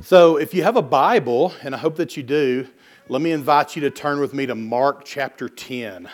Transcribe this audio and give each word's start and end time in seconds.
So, 0.00 0.36
if 0.36 0.54
you 0.54 0.62
have 0.62 0.76
a 0.76 0.82
Bible, 0.82 1.52
and 1.60 1.74
I 1.74 1.78
hope 1.78 1.96
that 1.96 2.16
you 2.16 2.22
do, 2.22 2.68
let 3.08 3.20
me 3.20 3.32
invite 3.32 3.74
you 3.74 3.82
to 3.82 3.90
turn 3.90 4.20
with 4.20 4.32
me 4.32 4.46
to 4.46 4.54
Mark 4.54 5.04
chapter 5.04 5.48
10. 5.48 6.08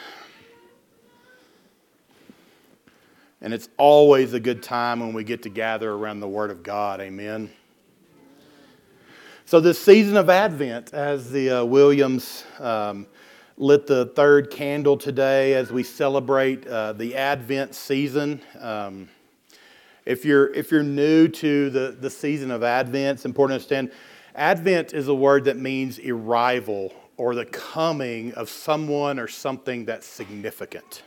And 3.42 3.52
it's 3.52 3.68
always 3.76 4.32
a 4.32 4.40
good 4.40 4.62
time 4.62 5.00
when 5.00 5.12
we 5.12 5.22
get 5.22 5.42
to 5.42 5.50
gather 5.50 5.92
around 5.92 6.20
the 6.20 6.28
Word 6.28 6.50
of 6.50 6.62
God. 6.62 7.02
Amen. 7.02 7.50
So, 9.44 9.60
this 9.60 9.78
season 9.78 10.16
of 10.16 10.30
Advent, 10.30 10.94
as 10.94 11.30
the 11.30 11.50
uh, 11.50 11.64
Williams 11.66 12.44
um, 12.60 13.06
lit 13.58 13.86
the 13.86 14.06
third 14.06 14.50
candle 14.50 14.96
today 14.96 15.52
as 15.52 15.70
we 15.70 15.82
celebrate 15.82 16.66
uh, 16.66 16.94
the 16.94 17.16
Advent 17.16 17.74
season. 17.74 18.40
Um, 18.58 19.10
if 20.06 20.24
you're, 20.24 20.52
if 20.52 20.70
you're 20.70 20.82
new 20.82 21.28
to 21.28 21.70
the, 21.70 21.96
the 21.98 22.10
season 22.10 22.50
of 22.50 22.62
Advent, 22.62 23.18
it's 23.18 23.24
important 23.24 23.52
to 23.52 23.76
understand 23.76 23.90
Advent 24.34 24.92
is 24.92 25.08
a 25.08 25.14
word 25.14 25.44
that 25.44 25.56
means 25.56 25.98
arrival 26.00 26.92
or 27.16 27.34
the 27.34 27.44
coming 27.44 28.32
of 28.34 28.50
someone 28.50 29.18
or 29.18 29.28
something 29.28 29.84
that's 29.84 30.06
significant. 30.06 31.02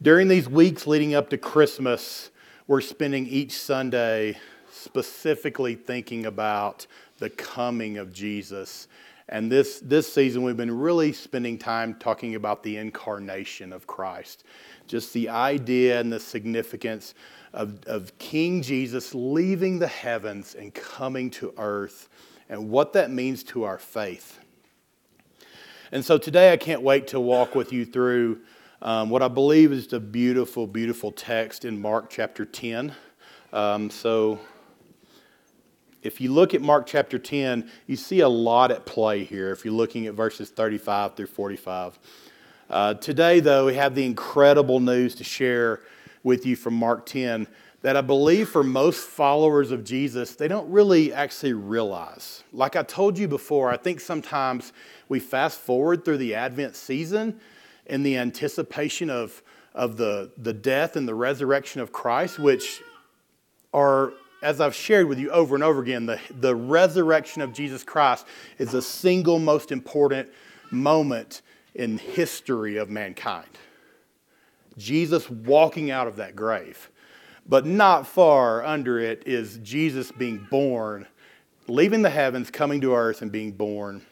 During 0.00 0.28
these 0.28 0.48
weeks 0.48 0.86
leading 0.86 1.14
up 1.14 1.30
to 1.30 1.38
Christmas, 1.38 2.30
we're 2.66 2.80
spending 2.80 3.26
each 3.26 3.52
Sunday 3.52 4.38
specifically 4.72 5.74
thinking 5.74 6.26
about 6.26 6.86
the 7.18 7.30
coming 7.30 7.98
of 7.98 8.12
Jesus. 8.12 8.88
And 9.28 9.52
this, 9.52 9.80
this 9.80 10.12
season, 10.12 10.42
we've 10.42 10.56
been 10.56 10.76
really 10.76 11.12
spending 11.12 11.58
time 11.58 11.94
talking 11.94 12.34
about 12.34 12.62
the 12.62 12.78
incarnation 12.78 13.72
of 13.72 13.86
Christ 13.86 14.44
just 14.92 15.14
the 15.14 15.30
idea 15.30 15.98
and 15.98 16.12
the 16.12 16.20
significance 16.20 17.14
of, 17.54 17.82
of 17.86 18.18
King 18.18 18.60
Jesus 18.60 19.14
leaving 19.14 19.78
the 19.78 19.86
heavens 19.86 20.54
and 20.54 20.74
coming 20.74 21.30
to 21.30 21.54
earth 21.56 22.10
and 22.50 22.68
what 22.68 22.92
that 22.92 23.10
means 23.10 23.42
to 23.44 23.64
our 23.64 23.78
faith. 23.78 24.38
And 25.92 26.04
so 26.04 26.18
today 26.18 26.52
I 26.52 26.58
can't 26.58 26.82
wait 26.82 27.06
to 27.06 27.20
walk 27.20 27.54
with 27.54 27.72
you 27.72 27.86
through 27.86 28.40
um, 28.82 29.08
what 29.08 29.22
I 29.22 29.28
believe 29.28 29.72
is 29.72 29.86
the 29.86 29.98
beautiful, 29.98 30.66
beautiful 30.66 31.10
text 31.10 31.64
in 31.64 31.80
Mark 31.80 32.10
chapter 32.10 32.44
10. 32.44 32.92
Um, 33.54 33.88
so 33.88 34.40
if 36.02 36.20
you 36.20 36.30
look 36.30 36.52
at 36.52 36.60
Mark 36.60 36.84
chapter 36.84 37.18
10, 37.18 37.70
you 37.86 37.96
see 37.96 38.20
a 38.20 38.28
lot 38.28 38.70
at 38.70 38.84
play 38.84 39.24
here 39.24 39.52
if 39.52 39.64
you're 39.64 39.72
looking 39.72 40.06
at 40.06 40.12
verses 40.12 40.50
35 40.50 41.16
through 41.16 41.28
45. 41.28 41.98
Uh, 42.72 42.94
today, 42.94 43.38
though, 43.38 43.66
we 43.66 43.74
have 43.74 43.94
the 43.94 44.02
incredible 44.02 44.80
news 44.80 45.14
to 45.14 45.22
share 45.22 45.80
with 46.22 46.46
you 46.46 46.56
from 46.56 46.72
Mark 46.72 47.04
10 47.04 47.46
that 47.82 47.98
I 47.98 48.00
believe 48.00 48.48
for 48.48 48.64
most 48.64 49.06
followers 49.08 49.70
of 49.72 49.84
Jesus, 49.84 50.36
they 50.36 50.48
don't 50.48 50.70
really 50.70 51.12
actually 51.12 51.52
realize. 51.52 52.42
Like 52.50 52.74
I 52.74 52.82
told 52.82 53.18
you 53.18 53.28
before, 53.28 53.70
I 53.70 53.76
think 53.76 54.00
sometimes 54.00 54.72
we 55.10 55.20
fast 55.20 55.60
forward 55.60 56.02
through 56.02 56.16
the 56.16 56.34
Advent 56.34 56.74
season 56.74 57.38
in 57.84 58.04
the 58.04 58.16
anticipation 58.16 59.10
of, 59.10 59.42
of 59.74 59.98
the, 59.98 60.30
the 60.38 60.54
death 60.54 60.96
and 60.96 61.06
the 61.06 61.14
resurrection 61.14 61.82
of 61.82 61.92
Christ, 61.92 62.38
which 62.38 62.80
are, 63.74 64.14
as 64.42 64.62
I've 64.62 64.74
shared 64.74 65.08
with 65.08 65.18
you 65.18 65.30
over 65.30 65.54
and 65.54 65.62
over 65.62 65.82
again, 65.82 66.06
the, 66.06 66.18
the 66.30 66.56
resurrection 66.56 67.42
of 67.42 67.52
Jesus 67.52 67.84
Christ 67.84 68.24
is 68.56 68.70
the 68.70 68.80
single 68.80 69.38
most 69.38 69.72
important 69.72 70.30
moment 70.70 71.42
in 71.74 71.98
history 71.98 72.76
of 72.76 72.90
mankind. 72.90 73.48
Jesus 74.76 75.28
walking 75.28 75.90
out 75.90 76.06
of 76.06 76.16
that 76.16 76.36
grave. 76.36 76.90
But 77.46 77.66
not 77.66 78.06
far 78.06 78.64
under 78.64 79.00
it 79.00 79.24
is 79.26 79.58
Jesus 79.58 80.12
being 80.12 80.46
born, 80.50 81.06
leaving 81.66 82.02
the 82.02 82.10
heavens, 82.10 82.50
coming 82.50 82.80
to 82.82 82.94
earth, 82.94 83.20
and 83.22 83.32
being 83.32 83.52
born 83.52 84.02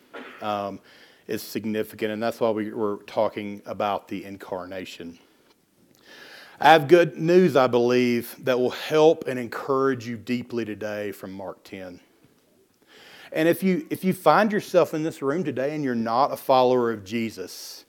um, 0.43 0.81
is 1.29 1.43
significant. 1.43 2.13
And 2.13 2.23
that's 2.23 2.41
why 2.41 2.51
we, 2.51 2.73
we're 2.73 2.97
talking 3.05 3.63
about 3.67 4.09
the 4.09 4.25
incarnation. 4.25 5.19
I 6.59 6.73
have 6.73 6.89
good 6.89 7.17
news, 7.17 7.57
I 7.57 7.69
believe, 7.69 8.35
that 8.45 8.59
will 8.59 8.71
help 8.71 9.27
and 9.27 9.39
encourage 9.39 10.07
you 10.07 10.17
deeply 10.17 10.65
today 10.65 11.13
from 11.13 11.33
Mark 11.33 11.63
10. 11.65 12.01
And 13.33 13.49
if 13.49 13.63
you, 13.63 13.87
if 13.91 14.05
you 14.05 14.13
find 14.13 14.53
yourself 14.53 14.93
in 14.93 15.03
this 15.03 15.23
room 15.23 15.45
today 15.45 15.75
and 15.75 15.85
you're 15.85 15.95
not 15.95 16.33
a 16.33 16.37
follower 16.37 16.91
of 16.91 17.05
Jesus, 17.05 17.85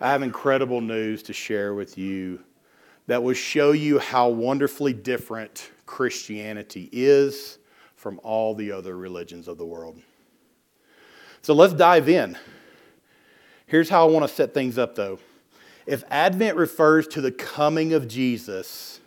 I 0.00 0.10
have 0.10 0.22
incredible 0.22 0.80
news 0.80 1.22
to 1.24 1.32
share 1.32 1.74
with 1.74 1.98
you 1.98 2.40
that 3.06 3.22
will 3.22 3.34
show 3.34 3.72
you 3.72 3.98
how 3.98 4.28
wonderfully 4.28 4.92
different 4.92 5.70
Christianity 5.86 6.88
is 6.92 7.58
from 7.96 8.20
all 8.22 8.54
the 8.54 8.72
other 8.72 8.96
religions 8.96 9.48
of 9.48 9.58
the 9.58 9.66
world. 9.66 10.00
So 11.42 11.54
let's 11.54 11.74
dive 11.74 12.08
in. 12.08 12.38
Here's 13.66 13.88
how 13.88 14.06
I 14.06 14.10
want 14.10 14.28
to 14.28 14.32
set 14.32 14.54
things 14.54 14.78
up, 14.78 14.94
though. 14.94 15.18
If 15.86 16.04
Advent 16.10 16.56
refers 16.56 17.08
to 17.08 17.20
the 17.20 17.32
coming 17.32 17.92
of 17.92 18.06
Jesus, 18.06 19.00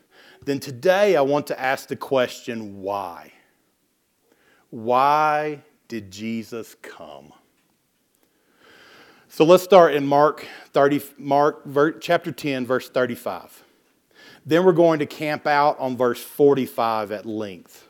then 0.44 0.60
today 0.60 1.16
I 1.16 1.22
want 1.22 1.48
to 1.48 1.60
ask 1.60 1.88
the 1.88 1.96
question 1.96 2.82
why? 2.82 3.32
Why 4.76 5.62
did 5.88 6.12
Jesus 6.12 6.76
come? 6.82 7.32
So 9.30 9.46
let's 9.46 9.64
start 9.64 9.94
in 9.94 10.06
Mark 10.06 10.46
30, 10.74 11.02
Mark 11.18 11.64
chapter 12.02 12.34
10, 12.34 12.66
verse 12.66 12.90
35. 12.90 13.64
Then 14.46 14.66
we're 14.66 14.74
going 14.74 15.00
to 15.00 15.06
camp 15.06 15.48
out 15.48 15.80
on 15.80 15.96
verse 15.96 16.22
45 16.22 17.14
at 17.14 17.26
length. 17.26 17.88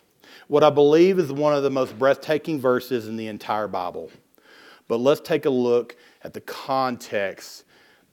What 0.47 0.63
I 0.63 0.69
believe 0.69 1.18
is 1.18 1.31
one 1.31 1.56
of 1.56 1.63
the 1.63 1.72
most 1.72 1.97
breathtaking 1.97 2.62
verses 2.62 3.07
in 3.07 3.18
the 3.18 3.29
entire 3.29 3.68
Bible. 3.68 4.12
But 4.88 4.97
let's 4.97 5.22
take 5.22 5.45
a 5.45 5.50
look 5.50 5.95
at 6.22 6.35
the 6.35 6.41
context 6.41 7.63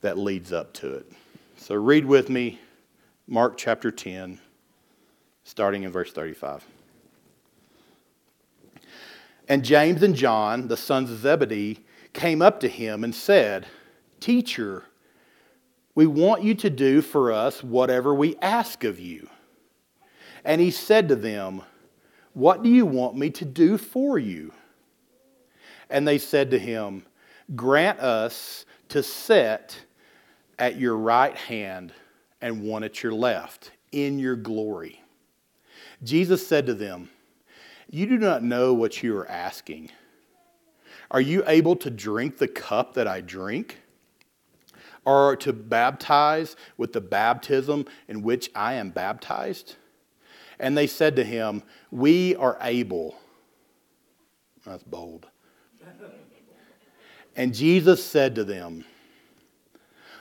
that 0.01 0.17
leads 0.17 0.51
up 0.51 0.73
to 0.73 0.95
it. 0.95 1.11
So 1.57 1.75
read 1.75 2.05
with 2.05 2.27
me 2.27 2.59
Mark 3.27 3.55
chapter 3.55 3.91
10, 3.91 4.39
starting 5.43 5.83
in 5.83 5.91
verse 5.91 6.11
35. 6.11 6.65
And 9.53 9.63
James 9.63 10.01
and 10.01 10.15
John, 10.15 10.67
the 10.67 10.75
sons 10.75 11.11
of 11.11 11.19
Zebedee, 11.19 11.85
came 12.11 12.41
up 12.41 12.59
to 12.61 12.67
him 12.67 13.03
and 13.03 13.13
said, 13.13 13.67
Teacher, 14.19 14.85
we 15.93 16.07
want 16.07 16.41
you 16.41 16.55
to 16.55 16.71
do 16.71 17.03
for 17.03 17.31
us 17.31 17.63
whatever 17.63 18.15
we 18.15 18.35
ask 18.41 18.83
of 18.83 18.99
you. 18.99 19.29
And 20.43 20.59
he 20.59 20.71
said 20.71 21.07
to 21.09 21.15
them, 21.15 21.61
What 22.33 22.63
do 22.63 22.69
you 22.69 22.87
want 22.87 23.15
me 23.15 23.29
to 23.29 23.45
do 23.45 23.77
for 23.77 24.17
you? 24.17 24.53
And 25.87 26.07
they 26.07 26.17
said 26.17 26.49
to 26.49 26.57
him, 26.57 27.05
Grant 27.55 27.99
us 27.99 28.65
to 28.89 29.03
sit 29.03 29.85
at 30.57 30.79
your 30.79 30.97
right 30.97 31.37
hand 31.37 31.93
and 32.41 32.63
one 32.63 32.83
at 32.83 33.03
your 33.03 33.13
left 33.13 33.69
in 33.91 34.17
your 34.17 34.35
glory. 34.35 34.99
Jesus 36.01 36.47
said 36.47 36.65
to 36.65 36.73
them, 36.73 37.11
you 37.93 38.07
do 38.07 38.17
not 38.17 38.41
know 38.41 38.73
what 38.73 39.03
you 39.03 39.15
are 39.15 39.29
asking. 39.29 39.91
Are 41.11 41.21
you 41.21 41.43
able 41.45 41.75
to 41.75 41.91
drink 41.91 42.39
the 42.39 42.47
cup 42.47 42.95
that 42.95 43.07
I 43.07 43.21
drink? 43.21 43.81
Or 45.05 45.35
to 45.35 45.53
baptize 45.53 46.55
with 46.75 46.93
the 46.93 47.01
baptism 47.01 47.85
in 48.07 48.23
which 48.23 48.49
I 48.55 48.73
am 48.73 48.89
baptized? 48.89 49.75
And 50.59 50.75
they 50.75 50.87
said 50.87 51.15
to 51.17 51.23
him, 51.23 51.61
We 51.91 52.35
are 52.37 52.57
able. 52.61 53.15
That's 54.65 54.81
bold. 54.81 55.27
And 57.35 57.53
Jesus 57.53 58.03
said 58.03 58.33
to 58.35 58.43
them, 58.43 58.85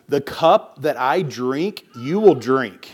The 0.08 0.20
cup 0.20 0.82
that 0.82 0.98
I 0.98 1.22
drink, 1.22 1.86
you 1.96 2.20
will 2.20 2.34
drink 2.34 2.90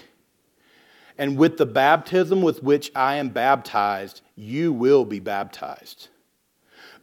and 1.19 1.37
with 1.37 1.59
the 1.59 1.67
baptism 1.67 2.43
with 2.43 2.63
which 2.63 2.93
I 2.95 3.17
am 3.17 3.29
baptized, 3.31 4.23
you 4.37 4.73
will 4.73 5.05
be 5.05 5.19
baptized. 5.19 6.09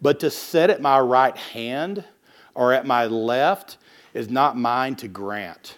But 0.02 0.22
to 0.22 0.32
sit 0.32 0.70
at 0.70 0.82
my 0.82 1.00
right 1.00 1.36
hand 1.36 2.06
or 2.54 2.72
at 2.72 2.88
my 2.88 3.06
left 3.06 3.78
is 4.14 4.30
not 4.30 4.58
mine 4.58 4.96
to 4.96 5.10
grant, 5.10 5.78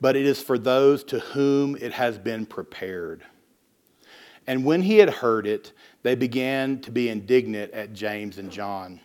but 0.00 0.16
it 0.16 0.24
is 0.24 0.42
for 0.42 0.58
those 0.58 1.04
to 1.04 1.20
whom 1.20 1.76
it 1.76 1.92
has 1.92 2.18
been 2.18 2.46
prepared. 2.46 3.22
And 4.46 4.64
when 4.64 4.82
he 4.82 4.96
had 4.96 5.10
heard 5.10 5.46
it, 5.46 5.72
they 6.02 6.14
began 6.14 6.80
to 6.80 6.90
be 6.90 7.08
indignant 7.08 7.72
at 7.72 7.92
James 7.92 8.38
and 8.38 8.50
John. 8.50 9.00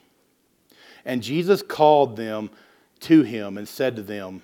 And 1.05 1.23
Jesus 1.23 1.61
called 1.61 2.15
them 2.15 2.49
to 3.01 3.23
him 3.23 3.57
and 3.57 3.67
said 3.67 3.95
to 3.95 4.01
them, 4.01 4.43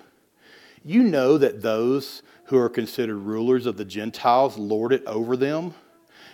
You 0.84 1.02
know 1.02 1.38
that 1.38 1.62
those 1.62 2.22
who 2.46 2.58
are 2.58 2.68
considered 2.68 3.16
rulers 3.16 3.66
of 3.66 3.76
the 3.76 3.84
Gentiles 3.84 4.56
lord 4.58 4.92
it 4.92 5.04
over 5.06 5.36
them, 5.36 5.74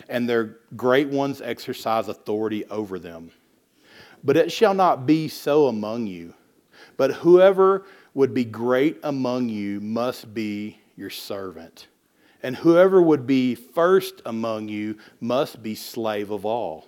and 0.09 0.29
their 0.29 0.59
great 0.77 1.09
ones 1.09 1.41
exercise 1.41 2.09
authority 2.09 2.65
over 2.67 2.99
them. 2.99 3.31
But 4.25 4.37
it 4.37 4.53
shall 4.53 4.75
not 4.75 5.07
be 5.07 5.29
so 5.29 5.67
among 5.67 6.07
you. 6.07 6.35
But 6.97 7.15
whoever 7.15 7.85
would 8.15 8.35
be 8.35 8.45
great 8.45 8.99
among 9.03 9.49
you 9.49 9.81
must 9.81 10.35
be 10.35 10.79
your 10.97 11.11
servant. 11.11 11.87
and 12.43 12.57
whoever 12.57 13.01
would 13.01 13.27
be 13.27 13.55
first 13.55 14.21
among 14.27 14.69
you 14.69 14.99
must 15.21 15.63
be 15.63 15.75
slave 15.75 16.31
of 16.31 16.45
all. 16.45 16.87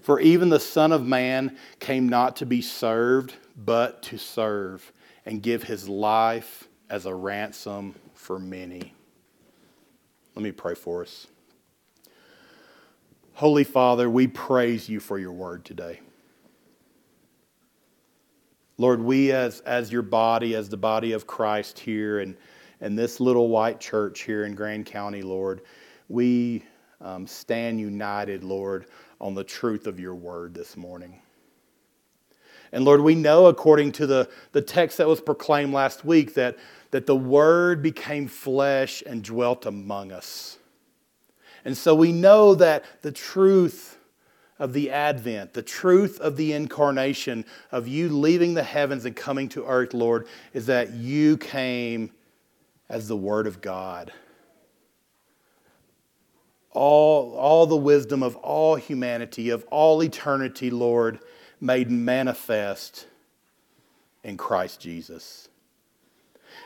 For 0.00 0.20
even 0.20 0.48
the 0.48 0.60
Son 0.60 0.92
of 0.92 1.04
Man 1.06 1.56
came 1.80 2.08
not 2.08 2.36
to 2.36 2.46
be 2.46 2.60
served, 2.62 3.34
but 3.56 4.02
to 4.04 4.18
serve, 4.18 4.92
and 5.26 5.42
give 5.42 5.64
his 5.64 5.88
life 5.88 6.68
as 6.90 7.06
a 7.06 7.14
ransom 7.14 7.94
for 8.14 8.38
many. 8.38 8.92
Let 10.34 10.42
me 10.42 10.52
pray 10.52 10.74
for 10.74 11.02
us. 11.02 11.26
Holy 13.34 13.64
Father, 13.64 14.08
we 14.08 14.26
praise 14.26 14.88
you 14.88 15.00
for 15.00 15.18
your 15.18 15.32
word 15.32 15.64
today. 15.64 16.00
Lord, 18.78 19.00
we 19.00 19.32
as, 19.32 19.60
as 19.60 19.92
your 19.92 20.02
body, 20.02 20.54
as 20.54 20.68
the 20.68 20.76
body 20.76 21.12
of 21.12 21.26
Christ 21.26 21.78
here, 21.78 22.20
and 22.20 22.36
and 22.84 22.98
this 22.98 23.18
little 23.18 23.48
white 23.48 23.80
church 23.80 24.22
here 24.22 24.44
in 24.44 24.54
Grand 24.54 24.84
County, 24.84 25.22
Lord, 25.22 25.62
we 26.08 26.62
um, 27.00 27.26
stand 27.26 27.80
united, 27.80 28.44
Lord, 28.44 28.86
on 29.20 29.34
the 29.34 29.42
truth 29.42 29.86
of 29.86 29.98
your 29.98 30.14
word 30.14 30.52
this 30.52 30.76
morning. 30.76 31.18
And 32.74 32.84
Lord, 32.84 33.02
we 33.02 33.14
know 33.14 33.46
according 33.46 33.92
to 33.92 34.06
the, 34.06 34.28
the 34.50 34.60
text 34.60 34.98
that 34.98 35.06
was 35.06 35.20
proclaimed 35.20 35.72
last 35.72 36.04
week 36.04 36.34
that, 36.34 36.58
that 36.90 37.06
the 37.06 37.14
word 37.14 37.82
became 37.82 38.26
flesh 38.26 39.00
and 39.06 39.22
dwelt 39.22 39.64
among 39.64 40.10
us. 40.10 40.58
And 41.64 41.76
so 41.76 41.94
we 41.94 42.10
know 42.10 42.56
that 42.56 42.84
the 43.02 43.12
truth 43.12 43.96
of 44.58 44.72
the 44.72 44.90
advent, 44.90 45.52
the 45.52 45.62
truth 45.62 46.18
of 46.18 46.36
the 46.36 46.52
incarnation, 46.52 47.44
of 47.70 47.86
you 47.86 48.08
leaving 48.08 48.54
the 48.54 48.64
heavens 48.64 49.04
and 49.04 49.14
coming 49.14 49.48
to 49.50 49.64
earth, 49.64 49.94
Lord, 49.94 50.26
is 50.52 50.66
that 50.66 50.94
you 50.94 51.36
came 51.36 52.10
as 52.88 53.06
the 53.06 53.16
Word 53.16 53.46
of 53.46 53.60
God. 53.60 54.12
All, 56.72 57.36
all 57.36 57.66
the 57.66 57.76
wisdom 57.76 58.24
of 58.24 58.34
all 58.34 58.74
humanity, 58.74 59.50
of 59.50 59.64
all 59.70 60.02
eternity, 60.02 60.70
Lord, 60.70 61.20
made 61.64 61.90
manifest 61.90 63.06
in 64.22 64.36
Christ 64.36 64.80
Jesus. 64.80 65.48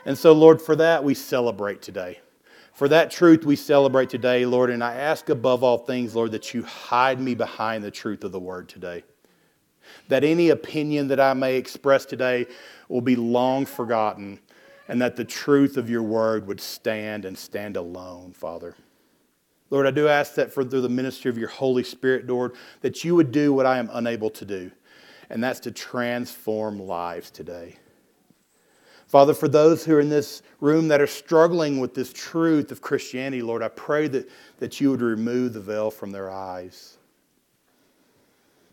And 0.04 0.18
so, 0.18 0.32
Lord, 0.32 0.60
for 0.60 0.76
that 0.76 1.04
we 1.04 1.14
celebrate 1.14 1.80
today. 1.80 2.18
For 2.72 2.88
that 2.88 3.10
truth 3.10 3.44
we 3.44 3.56
celebrate 3.56 4.10
today, 4.10 4.44
Lord, 4.44 4.70
and 4.70 4.82
I 4.84 4.94
ask 4.94 5.28
above 5.28 5.62
all 5.62 5.78
things, 5.78 6.14
Lord, 6.14 6.32
that 6.32 6.52
you 6.52 6.62
hide 6.62 7.20
me 7.20 7.34
behind 7.34 7.82
the 7.82 7.90
truth 7.90 8.24
of 8.24 8.32
the 8.32 8.40
word 8.40 8.68
today. 8.68 9.04
That 10.08 10.24
any 10.24 10.50
opinion 10.50 11.08
that 11.08 11.20
I 11.20 11.32
may 11.32 11.56
express 11.56 12.04
today 12.04 12.46
will 12.88 13.00
be 13.00 13.16
long 13.16 13.66
forgotten 13.66 14.40
and 14.88 15.00
that 15.00 15.16
the 15.16 15.24
truth 15.24 15.76
of 15.76 15.88
your 15.88 16.02
word 16.02 16.46
would 16.46 16.60
stand 16.60 17.24
and 17.24 17.36
stand 17.36 17.76
alone, 17.76 18.32
Father. 18.32 18.74
Lord, 19.70 19.86
I 19.86 19.90
do 19.90 20.08
ask 20.08 20.34
that 20.36 20.52
for 20.52 20.64
through 20.64 20.80
the 20.80 20.88
ministry 20.88 21.30
of 21.30 21.36
your 21.36 21.48
Holy 21.48 21.84
Spirit, 21.84 22.26
Lord, 22.26 22.54
that 22.80 23.04
you 23.04 23.14
would 23.14 23.30
do 23.30 23.52
what 23.52 23.66
I 23.66 23.78
am 23.78 23.90
unable 23.92 24.30
to 24.30 24.44
do, 24.44 24.70
and 25.30 25.42
that's 25.42 25.60
to 25.60 25.70
transform 25.70 26.80
lives 26.80 27.30
today. 27.30 27.76
Father, 29.06 29.32
for 29.32 29.48
those 29.48 29.84
who 29.84 29.94
are 29.94 30.00
in 30.00 30.10
this 30.10 30.42
room 30.60 30.88
that 30.88 31.00
are 31.00 31.06
struggling 31.06 31.80
with 31.80 31.94
this 31.94 32.12
truth 32.12 32.70
of 32.70 32.82
Christianity, 32.82 33.40
Lord, 33.40 33.62
I 33.62 33.68
pray 33.68 34.06
that, 34.08 34.28
that 34.58 34.80
you 34.80 34.90
would 34.90 35.00
remove 35.00 35.54
the 35.54 35.60
veil 35.60 35.90
from 35.90 36.10
their 36.10 36.30
eyes. 36.30 36.98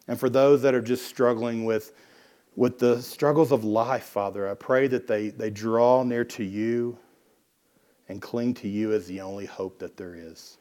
And 0.08 0.20
for 0.20 0.30
those 0.30 0.62
that 0.62 0.76
are 0.76 0.82
just 0.82 1.08
struggling 1.08 1.66
with 1.66 1.94
with 2.56 2.80
the 2.80 3.02
struggles 3.02 3.52
of 3.52 3.64
life, 3.64 4.04
Father, 4.06 4.50
I 4.50 4.54
pray 4.54 4.88
that 4.88 5.08
they, 5.08 5.30
they 5.30 5.50
draw 5.50 6.04
near 6.04 6.24
to 6.26 6.44
you 6.44 6.98
and 8.08 8.22
cling 8.22 8.54
to 8.56 8.68
you 8.68 8.94
as 8.94 9.08
the 9.08 9.22
only 9.22 9.46
hope 9.46 9.80
that 9.80 9.98
there 9.98 10.16
is. 10.16 10.58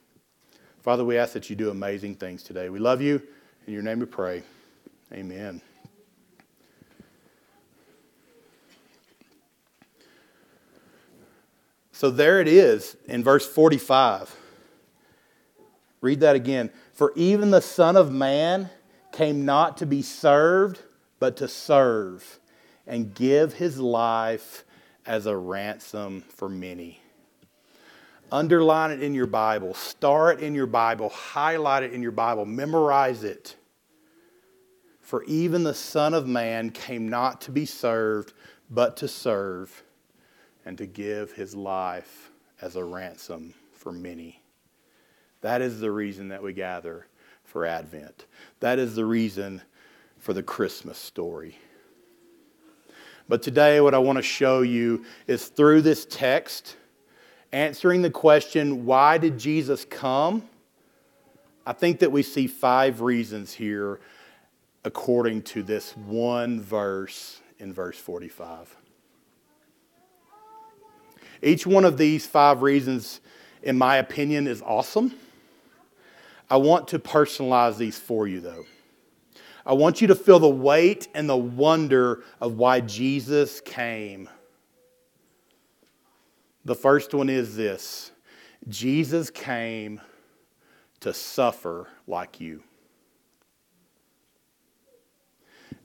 Father, 0.83 1.05
we 1.05 1.17
ask 1.17 1.33
that 1.33 1.49
you 1.49 1.57
do 1.57 1.71
amazing 1.71 2.17
things 2.17 2.43
today. 2.43 2.69
We 2.69 2.79
love 2.79 3.01
you. 3.01 3.23
In 3.67 3.73
your 3.73 3.83
name 3.83 4.01
we 4.01 4.07
pray. 4.07 4.43
Amen. 5.13 5.61
So 12.05 12.11
there 12.11 12.39
it 12.39 12.49
is 12.49 12.99
in 13.07 13.25
verse 13.25 13.49
45. 13.49 14.37
Read 16.03 16.21
that 16.21 16.37
again. 16.37 16.69
For 16.93 17.15
even 17.17 17.51
the 17.51 17.63
Son 17.63 17.97
of 17.97 18.13
Man 18.13 18.69
came 19.11 19.47
not 19.47 19.79
to 19.79 19.87
be 19.87 20.03
served 20.03 20.83
but 21.19 21.39
to 21.39 21.49
serve 21.49 22.41
and 22.87 23.15
give 23.15 23.55
his 23.55 23.79
life 23.79 24.65
as 25.07 25.25
a 25.25 25.35
ransom 25.35 26.25
for 26.29 26.47
many. 26.47 27.01
Underline 28.31 28.91
it 28.91 29.03
in 29.03 29.15
your 29.15 29.27
Bible, 29.27 29.73
star 29.73 30.31
it 30.31 30.41
in 30.41 30.55
your 30.55 30.67
Bible, 30.67 31.09
highlight 31.09 31.85
it 31.85 31.95
in 31.95 32.03
your 32.03 32.13
Bible, 32.13 32.45
memorize 32.45 33.25
it. 33.25 33.57
For 35.01 35.25
even 35.25 35.65
the 35.65 35.73
Son 35.73 36.13
of 36.13 36.29
Man 36.29 36.69
came 36.69 37.09
not 37.09 37.41
to 37.41 37.51
be 37.51 37.65
served, 37.65 38.35
but 38.69 38.99
to 38.99 39.09
serve 39.09 39.83
and 40.65 40.79
to 40.79 40.87
give 40.87 41.33
his 41.33 41.55
life 41.55 42.31
as 42.61 42.77
a 42.77 42.85
ransom 42.85 43.55
for 43.73 43.93
many. 43.93 44.41
That 45.41 45.61
is 45.61 45.81
the 45.81 45.91
reason 45.91 46.29
that 46.29 46.43
we 46.43 46.53
gather 46.53 47.07
for 47.45 47.67
Advent. 47.67 48.27
That 48.61 48.79
is 48.79 48.97
the 48.97 49.05
reason 49.05 49.61
for 50.19 50.33
the 50.33 50.43
Christmas 50.43 50.97
story. 50.97 51.59
But 53.29 53.43
today, 53.43 53.81
what 53.81 53.95
I 53.95 53.99
want 53.99 54.17
to 54.17 54.23
show 54.23 54.63
you 54.63 55.05
is 55.27 55.49
through 55.49 55.83
this 55.83 56.07
text, 56.07 56.77
answering 57.53 58.03
the 58.03 58.11
question, 58.11 58.85
why 58.85 59.19
did 59.19 59.39
Jesus 59.39 59.85
come? 59.85 60.43
I 61.67 61.73
think 61.73 62.01
that 62.01 62.13
we 62.13 62.23
see 62.23 62.47
five 62.47 63.01
reasons 63.01 63.53
here 63.55 64.01
according 64.85 65.43
to 65.43 65.63
this 65.63 65.97
one 65.97 66.61
verse 66.61 67.41
in 67.59 67.73
verse 67.73 67.99
45. 67.99 68.77
Each 71.45 71.67
one 71.67 71.85
of 71.85 71.99
these 71.99 72.27
five 72.27 72.63
reasons, 72.63 73.21
in 73.63 73.77
my 73.77 73.97
opinion, 73.99 74.47
is 74.47 74.63
awesome. 74.63 75.15
I 76.51 76.57
want 76.57 76.89
to 76.89 76.99
personalize 76.99 77.77
these 77.77 77.99
for 77.99 78.27
you, 78.27 78.41
though. 78.41 78.65
I 79.67 79.75
want 79.75 80.01
you 80.01 80.09
to 80.09 80.15
feel 80.15 80.39
the 80.39 80.49
weight 80.49 81.09
and 81.15 81.29
the 81.29 81.37
wonder 81.37 82.23
of 82.41 82.55
why 82.55 82.81
Jesus 82.81 83.61
came. 83.61 84.29
The 86.65 86.75
first 86.75 87.13
one 87.13 87.29
is 87.29 87.57
this 87.57 88.11
Jesus 88.69 89.29
came 89.31 90.01
to 91.01 91.13
suffer 91.13 91.89
like 92.07 92.41
you. 92.41 92.63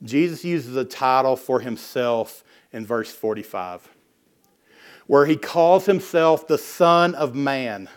Jesus 0.04 0.46
uses 0.46 0.78
a 0.78 0.86
title 0.86 1.36
for 1.36 1.60
himself 1.60 2.46
in 2.72 2.86
verse 2.86 3.12
45, 3.12 3.90
where 5.10 5.26
he 5.26 5.36
calls 5.36 5.88
himself 5.88 6.46
the 6.46 6.56
Son 6.56 7.16
of 7.16 7.34
Man, 7.34 7.90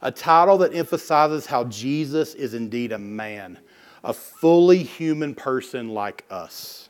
a 0.00 0.12
title 0.12 0.58
that 0.58 0.72
emphasizes 0.72 1.44
how 1.44 1.64
Jesus 1.64 2.36
is 2.36 2.54
indeed 2.54 2.92
a 2.92 2.98
man 2.98 3.58
a 4.04 4.12
fully 4.12 4.84
human 4.84 5.34
person 5.34 5.88
like 5.88 6.24
us. 6.30 6.88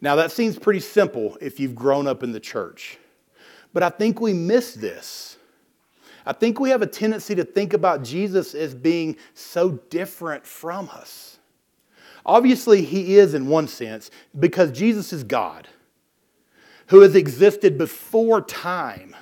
Now, 0.00 0.14
that 0.14 0.30
seems 0.30 0.56
pretty 0.56 0.78
simple 0.78 1.36
if 1.40 1.58
you've 1.58 1.74
grown 1.74 2.06
up 2.06 2.22
in 2.22 2.30
the 2.30 2.38
church, 2.38 2.98
but 3.72 3.82
I 3.82 3.90
think 3.90 4.20
we 4.20 4.32
miss 4.32 4.74
this. 4.74 5.36
I 6.24 6.34
think 6.34 6.60
we 6.60 6.70
have 6.70 6.82
a 6.82 6.86
tendency 6.86 7.34
to 7.34 7.44
think 7.44 7.72
about 7.72 8.04
Jesus 8.04 8.54
as 8.54 8.76
being 8.76 9.16
so 9.32 9.72
different 9.90 10.46
from 10.46 10.88
us. 10.92 11.38
Obviously, 12.24 12.82
he 12.84 13.16
is 13.16 13.34
in 13.34 13.48
one 13.48 13.66
sense 13.66 14.12
because 14.38 14.70
Jesus 14.70 15.12
is 15.12 15.24
God 15.24 15.66
who 16.88 17.00
has 17.00 17.14
existed 17.14 17.78
before 17.78 18.40
time. 18.40 19.14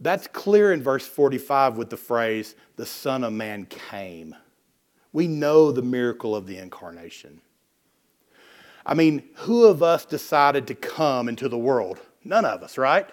That's 0.00 0.26
clear 0.26 0.72
in 0.72 0.82
verse 0.82 1.06
45 1.06 1.76
with 1.76 1.90
the 1.90 1.96
phrase, 1.96 2.54
the 2.76 2.86
Son 2.86 3.24
of 3.24 3.32
Man 3.32 3.66
came. 3.66 4.34
We 5.12 5.26
know 5.26 5.72
the 5.72 5.82
miracle 5.82 6.36
of 6.36 6.46
the 6.46 6.58
incarnation. 6.58 7.40
I 8.84 8.94
mean, 8.94 9.24
who 9.34 9.64
of 9.64 9.82
us 9.82 10.04
decided 10.04 10.66
to 10.68 10.74
come 10.74 11.28
into 11.28 11.48
the 11.48 11.58
world? 11.58 12.00
None 12.22 12.44
of 12.44 12.62
us, 12.62 12.76
right? 12.76 13.08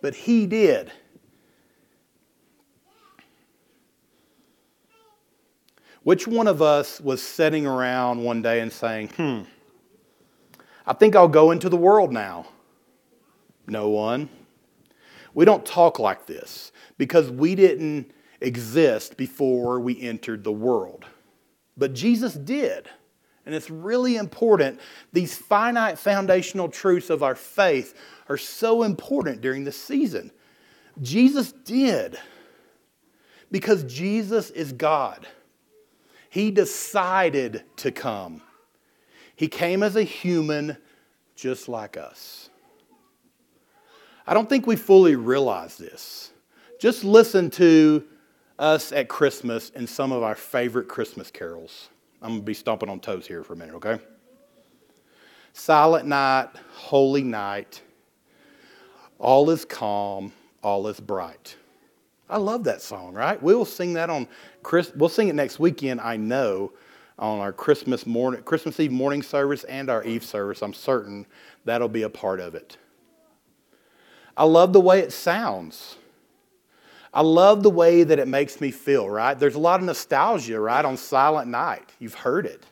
But 0.00 0.14
He 0.14 0.46
did. 0.46 0.90
Which 6.02 6.26
one 6.26 6.48
of 6.48 6.60
us 6.60 7.00
was 7.00 7.22
sitting 7.22 7.66
around 7.66 8.24
one 8.24 8.42
day 8.42 8.60
and 8.60 8.72
saying, 8.72 9.08
hmm, 9.10 9.42
I 10.86 10.92
think 10.92 11.14
I'll 11.14 11.28
go 11.28 11.50
into 11.50 11.68
the 11.68 11.76
world 11.76 12.12
now? 12.12 12.46
No 13.66 13.88
one. 13.88 14.28
We 15.34 15.44
don't 15.44 15.64
talk 15.64 15.98
like 15.98 16.26
this 16.26 16.72
because 16.98 17.30
we 17.30 17.54
didn't 17.54 18.12
exist 18.40 19.16
before 19.16 19.80
we 19.80 20.00
entered 20.00 20.44
the 20.44 20.52
world. 20.52 21.04
But 21.76 21.94
Jesus 21.94 22.34
did. 22.34 22.88
And 23.46 23.54
it's 23.54 23.70
really 23.70 24.16
important. 24.16 24.80
These 25.12 25.36
finite 25.36 25.98
foundational 25.98 26.68
truths 26.68 27.10
of 27.10 27.22
our 27.22 27.34
faith 27.34 27.98
are 28.28 28.36
so 28.36 28.82
important 28.82 29.40
during 29.40 29.64
this 29.64 29.76
season. 29.76 30.30
Jesus 31.00 31.52
did 31.52 32.18
because 33.50 33.84
Jesus 33.84 34.50
is 34.50 34.72
God. 34.72 35.26
He 36.30 36.50
decided 36.50 37.64
to 37.76 37.90
come. 37.90 38.42
He 39.42 39.48
came 39.48 39.82
as 39.82 39.96
a 39.96 40.04
human 40.04 40.76
just 41.34 41.68
like 41.68 41.96
us. 41.96 42.48
I 44.24 44.34
don't 44.34 44.48
think 44.48 44.68
we 44.68 44.76
fully 44.76 45.16
realize 45.16 45.76
this. 45.76 46.30
Just 46.78 47.02
listen 47.02 47.50
to 47.50 48.04
us 48.56 48.92
at 48.92 49.08
Christmas 49.08 49.70
in 49.70 49.88
some 49.88 50.12
of 50.12 50.22
our 50.22 50.36
favorite 50.36 50.86
Christmas 50.86 51.28
carols. 51.28 51.88
I'm 52.22 52.28
going 52.28 52.40
to 52.42 52.44
be 52.44 52.54
stomping 52.54 52.88
on 52.88 53.00
toes 53.00 53.26
here 53.26 53.42
for 53.42 53.54
a 53.54 53.56
minute, 53.56 53.74
okay? 53.74 53.98
Silent 55.54 56.06
night, 56.06 56.50
holy 56.74 57.24
night, 57.24 57.82
all 59.18 59.50
is 59.50 59.64
calm, 59.64 60.32
all 60.62 60.86
is 60.86 61.00
bright. 61.00 61.56
I 62.30 62.36
love 62.36 62.62
that 62.62 62.80
song, 62.80 63.12
right? 63.12 63.42
We'll 63.42 63.64
sing 63.64 63.94
that 63.94 64.08
on 64.08 64.28
Chris. 64.62 64.92
We'll 64.94 65.08
sing 65.08 65.26
it 65.26 65.34
next 65.34 65.58
weekend, 65.58 66.00
I 66.00 66.16
know, 66.16 66.74
on 67.18 67.40
our 67.40 67.52
Christmas 67.52 68.06
morning, 68.06 68.42
Christmas 68.42 68.80
Eve 68.80 68.92
morning 68.92 69.22
service 69.22 69.64
and 69.64 69.90
our 69.90 70.02
Eve 70.04 70.24
service. 70.24 70.62
I'm 70.62 70.74
certain 70.74 71.26
that'll 71.64 71.88
be 71.88 72.02
a 72.02 72.08
part 72.08 72.40
of 72.40 72.54
it. 72.54 72.76
I 74.36 74.44
love 74.44 74.72
the 74.72 74.80
way 74.80 75.00
it 75.00 75.12
sounds. 75.12 75.96
I 77.14 77.20
love 77.20 77.62
the 77.62 77.70
way 77.70 78.04
that 78.04 78.18
it 78.18 78.26
makes 78.26 78.60
me 78.60 78.70
feel, 78.70 79.08
right? 79.08 79.38
There's 79.38 79.54
a 79.54 79.60
lot 79.60 79.80
of 79.80 79.86
nostalgia, 79.86 80.58
right, 80.58 80.84
on 80.84 80.96
Silent 80.96 81.48
Night. 81.48 81.92
You've 81.98 82.14
heard 82.14 82.46
it. 82.46 82.64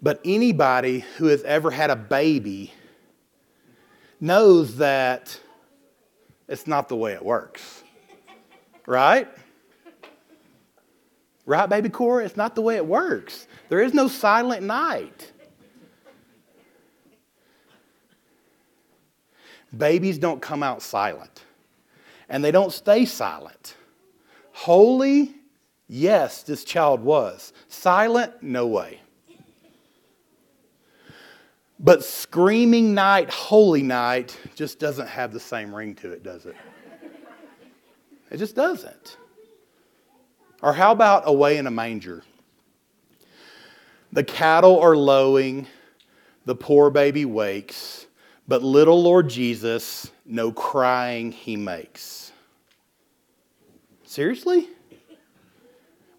But 0.00 0.20
anybody 0.24 1.00
who 1.16 1.26
has 1.26 1.42
ever 1.42 1.70
had 1.70 1.90
a 1.90 1.96
baby 1.96 2.72
knows 4.20 4.76
that 4.76 5.38
it's 6.48 6.66
not 6.66 6.88
the 6.88 6.96
way 6.96 7.12
it 7.12 7.24
works. 7.24 7.82
Right? 8.88 9.28
Right, 11.44 11.68
baby 11.68 11.90
Cora? 11.90 12.24
It's 12.24 12.38
not 12.38 12.54
the 12.54 12.62
way 12.62 12.76
it 12.76 12.86
works. 12.86 13.46
There 13.68 13.82
is 13.82 13.92
no 13.92 14.08
silent 14.08 14.62
night. 14.62 15.30
Babies 19.76 20.16
don't 20.16 20.40
come 20.40 20.62
out 20.62 20.80
silent, 20.80 21.44
and 22.30 22.42
they 22.42 22.50
don't 22.50 22.72
stay 22.72 23.04
silent. 23.04 23.74
Holy, 24.52 25.34
yes, 25.86 26.42
this 26.42 26.64
child 26.64 27.02
was. 27.02 27.52
Silent, 27.68 28.42
no 28.42 28.66
way. 28.66 29.02
But 31.78 32.02
screaming 32.02 32.94
night, 32.94 33.28
holy 33.28 33.82
night, 33.82 34.34
just 34.54 34.78
doesn't 34.78 35.08
have 35.08 35.34
the 35.34 35.40
same 35.40 35.74
ring 35.74 35.94
to 35.96 36.10
it, 36.10 36.22
does 36.22 36.46
it? 36.46 36.56
It 38.30 38.38
just 38.38 38.54
doesn't. 38.54 39.16
Or 40.62 40.72
how 40.72 40.92
about 40.92 41.22
away 41.26 41.56
in 41.56 41.66
a 41.66 41.70
manger? 41.70 42.22
The 44.12 44.24
cattle 44.24 44.80
are 44.80 44.96
lowing, 44.96 45.66
the 46.44 46.54
poor 46.54 46.90
baby 46.90 47.24
wakes, 47.24 48.06
but 48.46 48.62
little 48.62 49.02
Lord 49.02 49.28
Jesus, 49.28 50.10
no 50.24 50.50
crying 50.50 51.32
he 51.32 51.56
makes. 51.56 52.32
Seriously? 54.04 54.68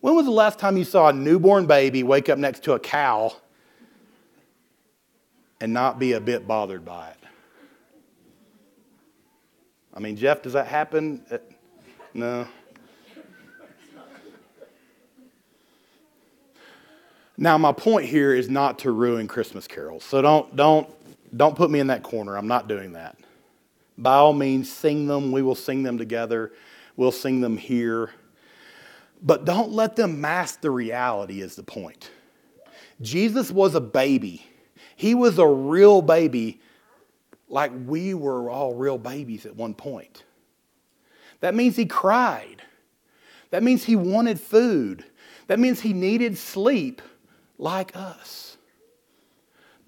When 0.02 0.16
was 0.16 0.26
the 0.26 0.32
last 0.32 0.60
time 0.60 0.78
you 0.78 0.86
saw 0.86 1.10
a 1.10 1.14
newborn 1.14 1.66
baby 1.66 2.04
wake 2.04 2.30
up 2.30 2.38
next 2.38 2.64
to 2.64 2.74
a 2.74 2.80
cow 2.80 3.34
and 5.62 5.74
not 5.74 6.00
be 6.00 6.14
a 6.14 6.22
bit 6.22 6.48
bothered 6.48 6.86
by 6.86 7.10
it. 7.10 7.18
I 9.94 10.00
mean, 10.00 10.16
Jeff, 10.16 10.42
does 10.42 10.54
that 10.54 10.68
happen? 10.68 11.24
No. 12.14 12.48
Now, 17.38 17.58
my 17.58 17.72
point 17.72 18.06
here 18.06 18.34
is 18.34 18.50
not 18.50 18.80
to 18.80 18.92
ruin 18.92 19.28
Christmas 19.28 19.68
carols. 19.68 20.04
So 20.04 20.22
don't, 20.22 20.56
don't, 20.56 20.90
don't 21.38 21.56
put 21.56 21.72
me 21.72 21.80
in 21.80 21.88
that 21.88 22.04
corner. 22.04 22.36
I'm 22.38 22.48
not 22.48 22.68
doing 22.68 22.94
that. 22.94 23.18
By 23.98 24.16
all 24.16 24.34
means, 24.34 24.72
sing 24.72 25.08
them. 25.08 25.32
We 25.32 25.42
will 25.42 25.56
sing 25.56 25.84
them 25.84 25.98
together. 25.98 26.52
We'll 26.98 27.14
sing 27.14 27.40
them 27.40 27.56
here. 27.56 28.12
But 29.22 29.46
don't 29.46 29.72
let 29.72 29.96
them 29.96 30.20
mask 30.20 30.62
the 30.62 30.72
reality, 30.72 31.42
is 31.42 31.56
the 31.56 31.64
point. 31.64 32.12
Jesus 33.02 33.52
was 33.52 33.76
a 33.76 33.82
baby 33.82 34.46
he 35.00 35.16
was 35.16 35.40
a 35.40 35.48
real 35.48 36.02
baby, 36.02 36.60
like 37.48 37.72
we 37.88 38.14
were 38.14 38.50
all 38.50 38.76
real 38.76 38.98
babies 38.98 39.46
at 39.46 39.56
one 39.56 39.74
point. 39.74 40.26
That 41.42 41.56
means 41.56 41.76
he 41.76 41.86
cried. 41.86 42.64
That 43.52 43.64
means 43.64 43.84
he 43.84 43.96
wanted 43.96 44.40
food. 44.40 45.06
That 45.48 45.60
means 45.60 45.82
he 45.82 45.94
needed 45.94 46.38
sleep 46.38 47.02
like 47.58 47.96
us. 47.96 48.58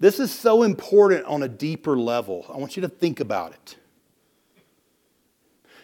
This 0.00 0.18
is 0.18 0.32
so 0.32 0.64
important 0.64 1.24
on 1.26 1.42
a 1.42 1.48
deeper 1.48 1.96
level. 1.96 2.46
I 2.52 2.56
want 2.56 2.76
you 2.76 2.80
to 2.82 2.88
think 2.88 3.20
about 3.20 3.52
it. 3.52 3.76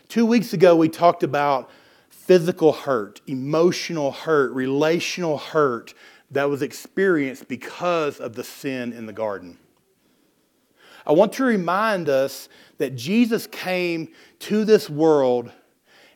Two 0.09 0.27
weeks 0.27 0.53
ago, 0.53 0.75
we 0.75 0.89
talked 0.89 1.23
about 1.23 1.71
physical 2.09 2.73
hurt, 2.73 3.21
emotional 3.27 4.11
hurt, 4.11 4.53
relational 4.53 5.39
hurt, 5.39 5.95
that 6.31 6.49
was 6.51 6.63
experienced 6.63 7.49
because 7.49 8.19
of 8.19 8.35
the 8.35 8.45
sin 8.45 8.93
in 8.93 9.07
the 9.07 9.13
garden. 9.13 9.59
I 11.07 11.13
want 11.13 11.33
to 11.35 11.45
remind 11.45 12.09
us 12.09 12.49
that 12.79 12.97
Jesus 12.97 13.47
came 13.47 14.09
to 14.41 14.65
this 14.65 14.89
world 14.91 15.51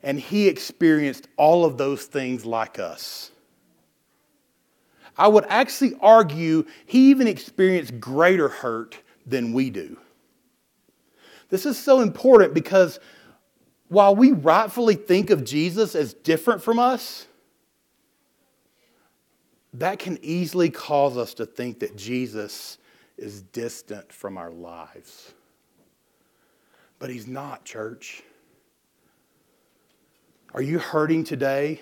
and 0.03 0.19
he 0.19 0.49
experienced 0.49 1.29
all 1.37 1.65
of 1.65 1.79
those 1.79 2.05
things 2.05 2.45
like 2.45 2.79
us. 2.79 3.31
I 5.17 5.29
would 5.29 5.45
actually 5.49 5.95
argue 6.01 6.65
he 6.87 7.11
even 7.11 7.27
experienced 7.29 8.01
greater 8.01 8.49
hurt 8.49 8.99
than 9.27 9.53
we 9.53 9.71
do. 9.71 9.99
This 11.51 11.67
is 11.67 11.79
so 11.79 12.01
important 12.01 12.55
because 12.55 12.99
while 13.89 14.17
we 14.17 14.33
rightfully 14.33 14.95
think 14.95 15.31
of 15.31 15.45
Jesus 15.45 15.95
as 15.95 16.15
different 16.15 16.63
from 16.63 16.79
us, 16.79 17.27
that 19.75 19.99
can 19.99 20.19
easily 20.23 20.71
cause 20.71 21.17
us 21.17 21.35
to 21.35 21.47
think 21.47 21.81
that 21.81 21.97
Jesus 21.97 22.79
is 23.23 23.43
distant 23.43 24.13
from 24.13 24.37
our 24.37 24.51
lives. 24.51 25.33
But 26.99 27.09
he's 27.09 27.27
not, 27.27 27.65
church. 27.65 28.23
Are 30.55 30.61
you 30.61 30.79
hurting 30.79 31.25
today? 31.25 31.81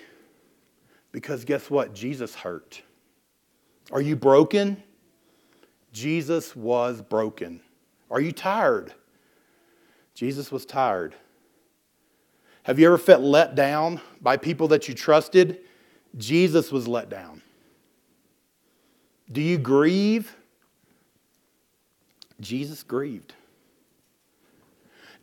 Because 1.11 1.43
guess 1.43 1.69
what? 1.69 1.93
Jesus 1.93 2.35
hurt. 2.35 2.81
Are 3.91 4.01
you 4.01 4.15
broken? 4.15 4.81
Jesus 5.91 6.55
was 6.55 7.01
broken. 7.01 7.59
Are 8.09 8.21
you 8.21 8.31
tired? 8.31 8.93
Jesus 10.13 10.51
was 10.51 10.65
tired. 10.65 11.15
Have 12.63 12.79
you 12.79 12.85
ever 12.85 12.97
felt 12.97 13.21
let 13.21 13.55
down 13.55 13.99
by 14.21 14.37
people 14.37 14.67
that 14.69 14.87
you 14.87 14.93
trusted? 14.93 15.61
Jesus 16.17 16.71
was 16.71 16.87
let 16.87 17.09
down. 17.09 17.41
Do 19.31 19.41
you 19.41 19.57
grieve? 19.57 20.35
Jesus 22.41 22.83
grieved. 22.83 23.33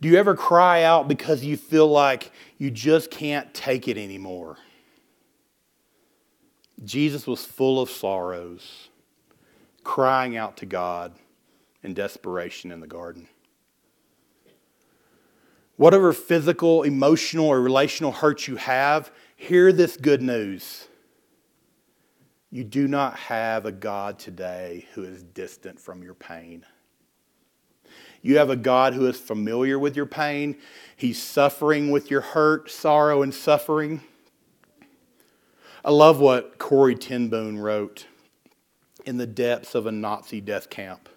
Do 0.01 0.07
you 0.07 0.15
ever 0.15 0.35
cry 0.35 0.83
out 0.83 1.07
because 1.07 1.43
you 1.43 1.57
feel 1.57 1.87
like 1.87 2.31
you 2.57 2.71
just 2.71 3.11
can't 3.11 3.53
take 3.53 3.87
it 3.87 3.97
anymore? 3.97 4.57
Jesus 6.85 7.27
was 7.27 7.43
full 7.43 7.81
of 7.81 7.89
sorrows, 7.89 8.89
crying 9.83 10.37
out 10.37 10.57
to 10.57 10.65
God 10.65 11.13
in 11.83 11.93
desperation 11.93 12.71
in 12.71 12.79
the 12.79 12.87
garden. 12.87 13.27
Whatever 15.75 16.13
physical, 16.13 16.83
emotional, 16.83 17.47
or 17.47 17.61
relational 17.61 18.11
hurt 18.11 18.47
you 18.47 18.55
have, 18.57 19.11
hear 19.35 19.71
this 19.71 19.97
good 19.97 20.21
news. 20.21 20.87
You 22.51 22.63
do 22.63 22.87
not 22.87 23.15
have 23.17 23.65
a 23.65 23.71
God 23.71 24.17
today 24.19 24.87
who 24.93 25.03
is 25.03 25.23
distant 25.23 25.79
from 25.79 26.01
your 26.01 26.15
pain. 26.15 26.65
You 28.21 28.37
have 28.37 28.49
a 28.49 28.55
God 28.55 28.93
who 28.93 29.05
is 29.07 29.17
familiar 29.17 29.79
with 29.79 29.95
your 29.95 30.05
pain. 30.05 30.57
He's 30.95 31.21
suffering 31.21 31.89
with 31.91 32.11
your 32.11 32.21
hurt, 32.21 32.69
sorrow, 32.69 33.21
and 33.21 33.33
suffering. 33.33 34.01
I 35.85 35.91
love 35.91 36.19
what 36.19 36.57
Corrie 36.57 36.95
ten 36.95 37.29
Boom 37.29 37.57
wrote 37.57 38.05
in 39.05 39.17
the 39.17 39.25
depths 39.27 39.75
of 39.75 39.85
a 39.85 39.91
Nazi 39.91 40.41
death 40.41 40.69
camp. 40.69 41.07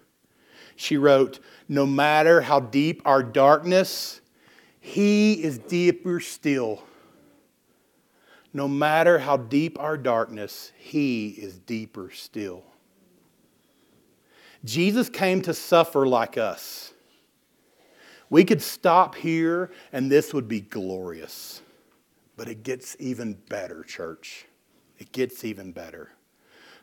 She 0.75 0.95
wrote, 0.97 1.39
No 1.67 1.85
matter 1.85 2.41
how 2.41 2.61
deep 2.61 3.01
our 3.05 3.21
darkness, 3.21 4.21
He 4.79 5.43
is 5.43 5.57
deeper 5.57 6.19
still. 6.19 6.83
no 8.53 8.67
matter 8.67 9.19
how 9.19 9.35
deep 9.35 9.79
our 9.79 9.97
darkness, 9.97 10.71
He 10.77 11.29
is 11.29 11.57
deeper 11.57 12.09
still. 12.11 12.63
Jesus 14.63 15.09
came 15.09 15.41
to 15.41 15.53
suffer 15.53 16.07
like 16.07 16.37
us. 16.37 16.92
We 18.29 18.43
could 18.43 18.61
stop 18.61 19.15
here 19.15 19.71
and 19.91 20.11
this 20.11 20.33
would 20.33 20.47
be 20.47 20.61
glorious. 20.61 21.61
But 22.35 22.47
it 22.47 22.63
gets 22.63 22.95
even 22.99 23.33
better, 23.49 23.83
church. 23.83 24.47
It 24.97 25.11
gets 25.11 25.43
even 25.43 25.71
better. 25.71 26.11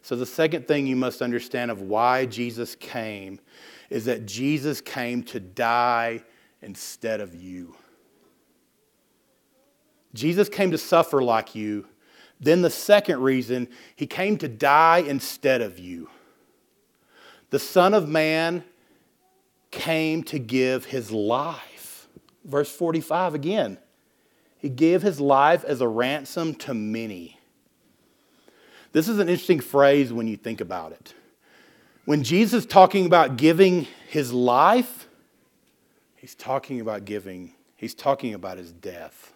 So, 0.02 0.16
the 0.16 0.26
second 0.26 0.66
thing 0.66 0.86
you 0.86 0.96
must 0.96 1.20
understand 1.20 1.70
of 1.70 1.82
why 1.82 2.24
Jesus 2.26 2.74
came 2.74 3.38
is 3.90 4.06
that 4.06 4.26
Jesus 4.26 4.80
came 4.80 5.22
to 5.24 5.40
die 5.40 6.22
instead 6.62 7.20
of 7.20 7.34
you. 7.34 7.76
Jesus 10.14 10.48
came 10.48 10.70
to 10.70 10.78
suffer 10.78 11.22
like 11.22 11.54
you. 11.54 11.86
Then, 12.40 12.62
the 12.62 12.70
second 12.70 13.20
reason, 13.20 13.68
he 13.94 14.06
came 14.06 14.38
to 14.38 14.48
die 14.48 14.98
instead 14.98 15.60
of 15.60 15.78
you. 15.78 16.08
The 17.50 17.58
Son 17.58 17.92
of 17.92 18.08
Man 18.08 18.64
came 19.70 20.22
to 20.24 20.38
give 20.38 20.86
his 20.86 21.10
life. 21.10 22.08
Verse 22.44 22.70
45 22.70 23.34
again. 23.34 23.78
He 24.58 24.68
gave 24.68 25.02
his 25.02 25.20
life 25.20 25.64
as 25.64 25.80
a 25.80 25.88
ransom 25.88 26.54
to 26.56 26.74
many. 26.74 27.38
This 28.92 29.08
is 29.08 29.18
an 29.18 29.28
interesting 29.28 29.60
phrase 29.60 30.12
when 30.12 30.26
you 30.26 30.36
think 30.36 30.60
about 30.60 30.92
it. 30.92 31.14
When 32.04 32.22
Jesus 32.22 32.64
is 32.64 32.66
talking 32.66 33.06
about 33.06 33.36
giving 33.36 33.86
his 34.08 34.32
life, 34.32 35.08
he's 36.16 36.34
talking 36.34 36.80
about 36.80 37.04
giving, 37.04 37.54
he's 37.76 37.94
talking 37.94 38.34
about 38.34 38.58
his 38.58 38.72
death. 38.72 39.32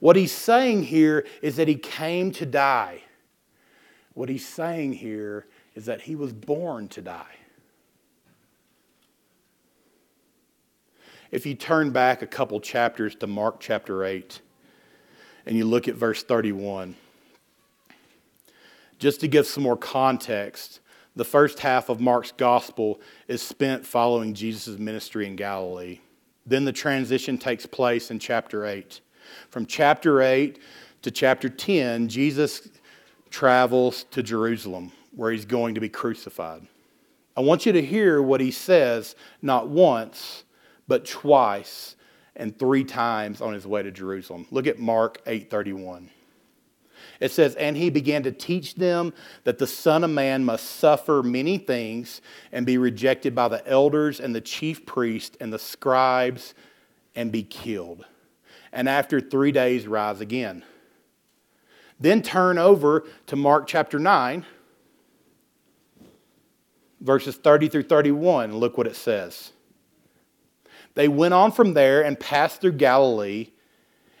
What 0.00 0.16
he's 0.16 0.32
saying 0.32 0.84
here 0.84 1.26
is 1.42 1.56
that 1.56 1.66
he 1.66 1.76
came 1.76 2.30
to 2.32 2.46
die. 2.46 3.02
What 4.14 4.28
he's 4.28 4.46
saying 4.46 4.94
here 4.94 5.46
is 5.74 5.86
that 5.86 6.02
he 6.02 6.14
was 6.14 6.32
born 6.32 6.88
to 6.88 7.02
die. 7.02 7.37
If 11.30 11.44
you 11.44 11.54
turn 11.54 11.90
back 11.90 12.22
a 12.22 12.26
couple 12.26 12.58
chapters 12.58 13.14
to 13.16 13.26
Mark 13.26 13.60
chapter 13.60 14.02
8 14.02 14.40
and 15.44 15.56
you 15.56 15.66
look 15.66 15.86
at 15.86 15.94
verse 15.94 16.22
31, 16.22 16.96
just 18.98 19.20
to 19.20 19.28
give 19.28 19.46
some 19.46 19.62
more 19.62 19.76
context, 19.76 20.80
the 21.16 21.26
first 21.26 21.58
half 21.58 21.90
of 21.90 22.00
Mark's 22.00 22.32
gospel 22.32 22.98
is 23.26 23.42
spent 23.42 23.84
following 23.84 24.32
Jesus' 24.32 24.78
ministry 24.78 25.26
in 25.26 25.36
Galilee. 25.36 26.00
Then 26.46 26.64
the 26.64 26.72
transition 26.72 27.36
takes 27.36 27.66
place 27.66 28.10
in 28.10 28.18
chapter 28.18 28.64
8. 28.64 29.00
From 29.50 29.66
chapter 29.66 30.22
8 30.22 30.58
to 31.02 31.10
chapter 31.10 31.50
10, 31.50 32.08
Jesus 32.08 32.68
travels 33.28 34.04
to 34.12 34.22
Jerusalem, 34.22 34.92
where 35.14 35.30
he's 35.30 35.44
going 35.44 35.74
to 35.74 35.80
be 35.80 35.90
crucified. 35.90 36.66
I 37.36 37.42
want 37.42 37.66
you 37.66 37.72
to 37.72 37.82
hear 37.82 38.22
what 38.22 38.40
he 38.40 38.50
says 38.50 39.14
not 39.42 39.68
once, 39.68 40.44
but 40.88 41.04
twice 41.04 41.94
and 42.34 42.58
three 42.58 42.84
times 42.84 43.40
on 43.40 43.52
his 43.52 43.66
way 43.66 43.82
to 43.82 43.90
Jerusalem. 43.90 44.46
Look 44.50 44.66
at 44.66 44.78
Mark 44.78 45.22
8:31. 45.26 46.08
It 47.20 47.32
says, 47.32 47.54
And 47.56 47.76
he 47.76 47.90
began 47.90 48.22
to 48.24 48.32
teach 48.32 48.74
them 48.74 49.12
that 49.44 49.58
the 49.58 49.66
Son 49.66 50.04
of 50.04 50.10
Man 50.10 50.44
must 50.44 50.66
suffer 50.66 51.22
many 51.22 51.58
things 51.58 52.20
and 52.52 52.64
be 52.64 52.78
rejected 52.78 53.34
by 53.34 53.48
the 53.48 53.66
elders 53.68 54.20
and 54.20 54.34
the 54.34 54.40
chief 54.40 54.86
priests 54.86 55.36
and 55.40 55.52
the 55.52 55.58
scribes 55.58 56.54
and 57.14 57.32
be 57.32 57.42
killed. 57.42 58.04
And 58.72 58.88
after 58.88 59.20
three 59.20 59.52
days, 59.52 59.86
rise 59.86 60.20
again. 60.20 60.64
Then 61.98 62.22
turn 62.22 62.58
over 62.58 63.04
to 63.26 63.34
Mark 63.36 63.66
chapter 63.66 63.98
9, 63.98 64.44
verses 67.00 67.36
30 67.36 67.68
through 67.68 67.82
31. 67.84 68.56
Look 68.56 68.78
what 68.78 68.86
it 68.86 68.94
says. 68.94 69.52
They 70.98 71.06
went 71.06 71.32
on 71.32 71.52
from 71.52 71.74
there 71.74 72.02
and 72.02 72.18
passed 72.18 72.60
through 72.60 72.72
Galilee 72.72 73.52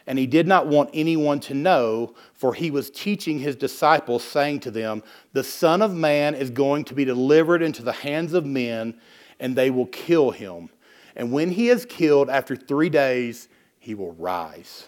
and 0.06 0.16
he 0.16 0.28
did 0.28 0.46
not 0.46 0.68
want 0.68 0.90
anyone 0.94 1.40
to 1.40 1.54
know, 1.54 2.14
for 2.32 2.54
he 2.54 2.70
was 2.70 2.88
teaching 2.88 3.40
his 3.40 3.56
disciples, 3.56 4.22
saying 4.22 4.60
to 4.60 4.70
them, 4.70 5.02
The 5.34 5.42
Son 5.44 5.82
of 5.82 5.92
Man 5.92 6.36
is 6.36 6.50
going 6.50 6.84
to 6.84 6.94
be 6.94 7.04
delivered 7.04 7.60
into 7.62 7.82
the 7.82 7.92
hands 7.92 8.32
of 8.32 8.46
men, 8.46 8.98
and 9.38 9.54
they 9.54 9.70
will 9.70 9.86
kill 9.86 10.30
him. 10.30 10.70
And 11.14 11.30
when 11.30 11.50
he 11.50 11.68
is 11.68 11.84
killed, 11.84 12.30
after 12.30 12.56
three 12.56 12.88
days, 12.88 13.48
he 13.78 13.94
will 13.94 14.12
rise. 14.12 14.86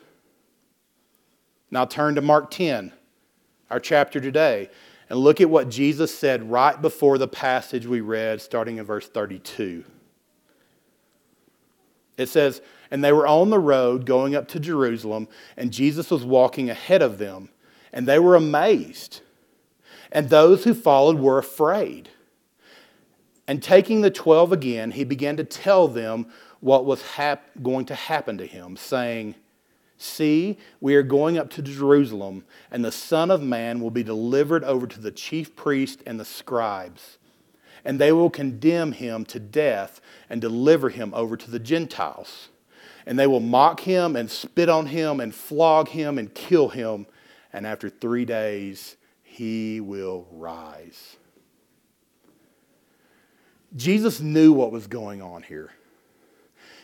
Now 1.71 1.85
turn 1.85 2.15
to 2.15 2.23
Mark 2.23 2.51
10, 2.51 2.91
our 3.69 3.81
chapter 3.81 4.21
today, 4.21 4.71
and 5.11 5.19
look 5.19 5.43
at 5.43 5.51
what 5.51 5.69
Jesus 5.69 6.17
said 6.17 6.51
right 6.51 6.81
before 6.81 7.19
the 7.19 7.29
passage 7.29 7.85
we 7.85 8.01
read, 8.01 8.41
starting 8.41 8.79
in 8.79 8.87
verse 8.87 9.07
32. 9.07 9.85
It 12.21 12.29
says, 12.29 12.61
And 12.91 13.03
they 13.03 13.13
were 13.13 13.27
on 13.27 13.49
the 13.49 13.59
road 13.59 14.05
going 14.05 14.35
up 14.35 14.47
to 14.49 14.61
Jerusalem, 14.61 15.27
and 15.57 15.73
Jesus 15.73 16.11
was 16.11 16.23
walking 16.23 16.69
ahead 16.69 17.01
of 17.01 17.17
them, 17.17 17.49
and 17.95 18.07
they 18.07 18.19
were 18.19 18.37
amazed. 18.37 19.23
And 20.13 20.29
those 20.29 20.65
who 20.65 20.75
followed 20.75 21.19
were 21.19 21.39
afraid. 21.39 22.11
And 23.49 23.63
taking 23.63 24.03
the 24.03 24.11
twelve 24.11 24.53
again, 24.53 24.91
he 24.91 25.03
began 25.03 25.39
to 25.39 25.45
tell 25.45 25.89
them 25.89 26.27
what 26.61 26.85
was 26.85 27.01
hap- 27.03 27.51
going 27.63 27.87
to 27.87 27.95
happen 27.95 28.37
to 28.37 28.47
him, 28.47 28.77
saying, 28.77 29.35
See, 29.97 30.59
we 30.81 30.95
are 30.97 31.03
going 31.03 31.39
up 31.39 31.49
to 31.51 31.63
Jerusalem, 31.63 32.45
and 32.71 32.85
the 32.85 32.93
Son 32.93 33.31
of 33.31 33.43
Man 33.43 33.81
will 33.81 33.91
be 33.91 34.03
delivered 34.03 34.63
over 34.65 34.87
to 34.87 35.01
the 35.01 35.11
chief 35.11 35.57
priests 35.57 36.03
and 36.07 36.21
the 36.21 36.25
scribes 36.25 37.19
and 37.85 37.99
they 37.99 38.13
will 38.13 38.31
condemn 38.31 38.93
him 38.93 39.25
to 39.27 39.41
death 39.41 40.01
and 40.29 40.41
deliver 40.41 40.89
him 40.89 41.13
over 41.15 41.37
to 41.37 41.51
the 41.51 41.59
Gentiles. 41.59 42.49
And 43.07 43.19
they 43.19 43.27
will 43.27 43.41
mock 43.41 43.81
him 43.81 44.17
and 44.17 44.31
spit 44.31 44.69
on 44.69 44.87
him 44.87 45.21
and 45.21 45.35
flog 45.35 45.89
him 45.89 46.19
and 46.19 46.35
kill 46.35 46.69
him. 46.69 47.07
And 47.53 47.67
after 47.67 47.89
three 47.89 48.25
days, 48.25 48.97
he 49.23 49.81
will 49.81 50.27
rise. 50.31 51.17
Jesus 53.77 54.21
knew 54.21 54.53
what 54.53 54.73
was 54.73 54.87
going 54.87 55.23
on 55.23 55.43
here. 55.43 55.73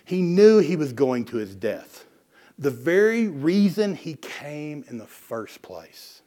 He 0.04 0.22
knew 0.22 0.59
he 0.59 0.76
was 0.76 0.92
going 0.92 1.24
to 1.26 1.37
his 1.37 1.54
death. 1.54 2.04
The 2.59 2.70
very 2.70 3.26
reason 3.26 3.94
he 3.96 4.14
came 4.14 4.85
in 4.88 4.98
the 4.98 5.06
first 5.06 5.61
place. 5.62 6.22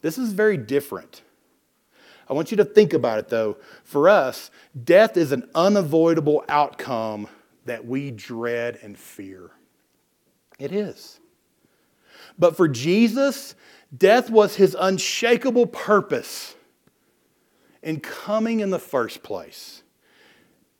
This 0.00 0.16
is 0.16 0.32
very 0.32 0.56
different 0.56 1.22
I 2.28 2.32
want 2.32 2.50
you 2.50 2.56
to 2.58 2.64
think 2.64 2.92
about 2.92 3.18
it 3.18 3.28
though. 3.28 3.56
For 3.82 4.08
us, 4.08 4.50
death 4.84 5.16
is 5.16 5.32
an 5.32 5.48
unavoidable 5.54 6.44
outcome 6.48 7.28
that 7.66 7.86
we 7.86 8.10
dread 8.10 8.78
and 8.82 8.98
fear. 8.98 9.50
It 10.58 10.72
is. 10.72 11.20
But 12.38 12.56
for 12.56 12.68
Jesus, 12.68 13.54
death 13.96 14.30
was 14.30 14.56
his 14.56 14.76
unshakable 14.78 15.66
purpose 15.66 16.54
in 17.82 18.00
coming 18.00 18.60
in 18.60 18.70
the 18.70 18.78
first 18.78 19.22
place. 19.22 19.82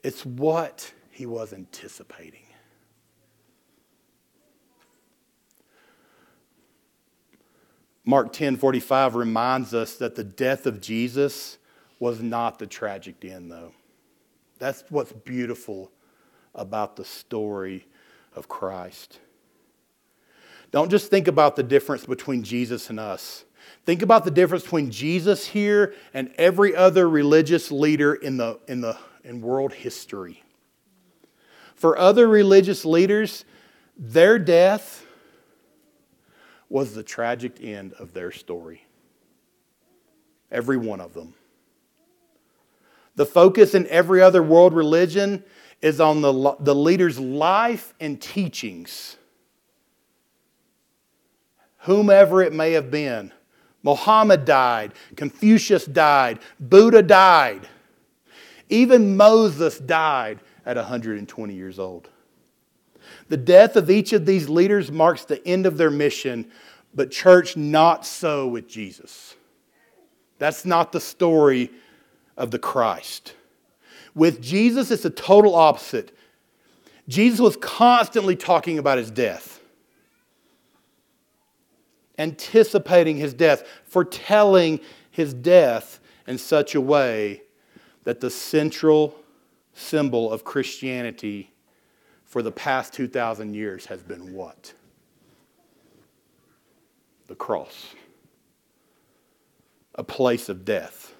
It's 0.02 0.24
what 0.24 0.92
he 1.10 1.26
was 1.26 1.52
anticipating. 1.52 2.43
Mark 8.04 8.32
10 8.32 8.56
45 8.56 9.14
reminds 9.14 9.74
us 9.74 9.96
that 9.96 10.14
the 10.14 10.24
death 10.24 10.66
of 10.66 10.80
Jesus 10.80 11.58
was 11.98 12.20
not 12.20 12.58
the 12.58 12.66
tragic 12.66 13.24
end, 13.24 13.50
though. 13.50 13.72
That's 14.58 14.84
what's 14.88 15.12
beautiful 15.12 15.90
about 16.54 16.96
the 16.96 17.04
story 17.04 17.86
of 18.34 18.48
Christ. 18.48 19.18
Don't 20.70 20.90
just 20.90 21.08
think 21.08 21.28
about 21.28 21.56
the 21.56 21.62
difference 21.62 22.04
between 22.04 22.42
Jesus 22.42 22.90
and 22.90 22.98
us. 22.98 23.44
Think 23.86 24.02
about 24.02 24.24
the 24.24 24.30
difference 24.30 24.64
between 24.64 24.90
Jesus 24.90 25.46
here 25.46 25.94
and 26.12 26.32
every 26.36 26.74
other 26.74 27.08
religious 27.08 27.70
leader 27.70 28.14
in, 28.14 28.36
the, 28.36 28.58
in, 28.66 28.80
the, 28.80 28.98
in 29.22 29.40
world 29.40 29.72
history. 29.72 30.42
For 31.74 31.98
other 31.98 32.28
religious 32.28 32.84
leaders, 32.84 33.44
their 33.96 34.38
death 34.38 35.03
was 36.68 36.94
the 36.94 37.02
tragic 37.02 37.62
end 37.62 37.92
of 37.94 38.12
their 38.12 38.32
story. 38.32 38.84
Every 40.50 40.76
one 40.76 41.00
of 41.00 41.14
them. 41.14 41.34
The 43.16 43.26
focus 43.26 43.74
in 43.74 43.86
every 43.88 44.20
other 44.20 44.42
world 44.42 44.74
religion 44.74 45.44
is 45.80 46.00
on 46.00 46.20
the, 46.20 46.56
the 46.60 46.74
leader's 46.74 47.18
life 47.18 47.94
and 48.00 48.20
teachings. 48.20 49.16
Whomever 51.78 52.42
it 52.42 52.52
may 52.52 52.72
have 52.72 52.90
been. 52.90 53.32
Muhammad 53.82 54.46
died, 54.46 54.94
Confucius 55.14 55.84
died, 55.84 56.38
Buddha 56.58 57.02
died, 57.02 57.68
even 58.70 59.14
Moses 59.14 59.78
died 59.78 60.40
at 60.64 60.76
120 60.76 61.54
years 61.54 61.78
old. 61.78 62.08
The 63.28 63.36
death 63.36 63.76
of 63.76 63.90
each 63.90 64.12
of 64.12 64.26
these 64.26 64.48
leaders 64.48 64.90
marks 64.90 65.24
the 65.24 65.46
end 65.46 65.66
of 65.66 65.76
their 65.76 65.90
mission, 65.90 66.50
but, 66.94 67.10
church, 67.10 67.56
not 67.56 68.06
so 68.06 68.46
with 68.46 68.68
Jesus. 68.68 69.34
That's 70.38 70.64
not 70.64 70.92
the 70.92 71.00
story 71.00 71.70
of 72.36 72.50
the 72.50 72.58
Christ. 72.58 73.34
With 74.14 74.42
Jesus, 74.42 74.90
it's 74.90 75.02
the 75.02 75.10
total 75.10 75.54
opposite. 75.54 76.16
Jesus 77.08 77.40
was 77.40 77.56
constantly 77.56 78.36
talking 78.36 78.78
about 78.78 78.98
his 78.98 79.10
death, 79.10 79.60
anticipating 82.18 83.16
his 83.16 83.34
death, 83.34 83.64
foretelling 83.84 84.80
his 85.10 85.34
death 85.34 86.00
in 86.26 86.38
such 86.38 86.74
a 86.74 86.80
way 86.80 87.42
that 88.04 88.20
the 88.20 88.30
central 88.30 89.16
symbol 89.72 90.30
of 90.30 90.44
Christianity 90.44 91.50
for 92.34 92.42
the 92.42 92.50
past 92.50 92.92
2,000 92.94 93.54
years 93.54 93.86
has 93.86 94.02
been 94.02 94.34
what? 94.34 94.74
The 97.28 97.36
cross, 97.36 97.94
a 99.94 100.02
place 100.02 100.48
of 100.48 100.64
death. 100.64 101.14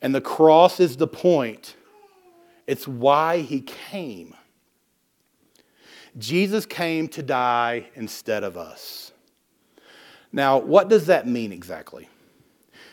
And 0.00 0.14
the 0.14 0.20
cross 0.20 0.78
is 0.78 0.96
the 0.96 1.08
point, 1.08 1.74
it's 2.68 2.86
why 2.86 3.38
he 3.40 3.62
came. 3.62 4.36
Jesus 6.16 6.66
came 6.66 7.08
to 7.08 7.22
die 7.24 7.88
instead 7.96 8.44
of 8.44 8.56
us. 8.56 9.10
Now, 10.30 10.58
what 10.58 10.88
does 10.88 11.06
that 11.06 11.26
mean 11.26 11.50
exactly? 11.50 12.08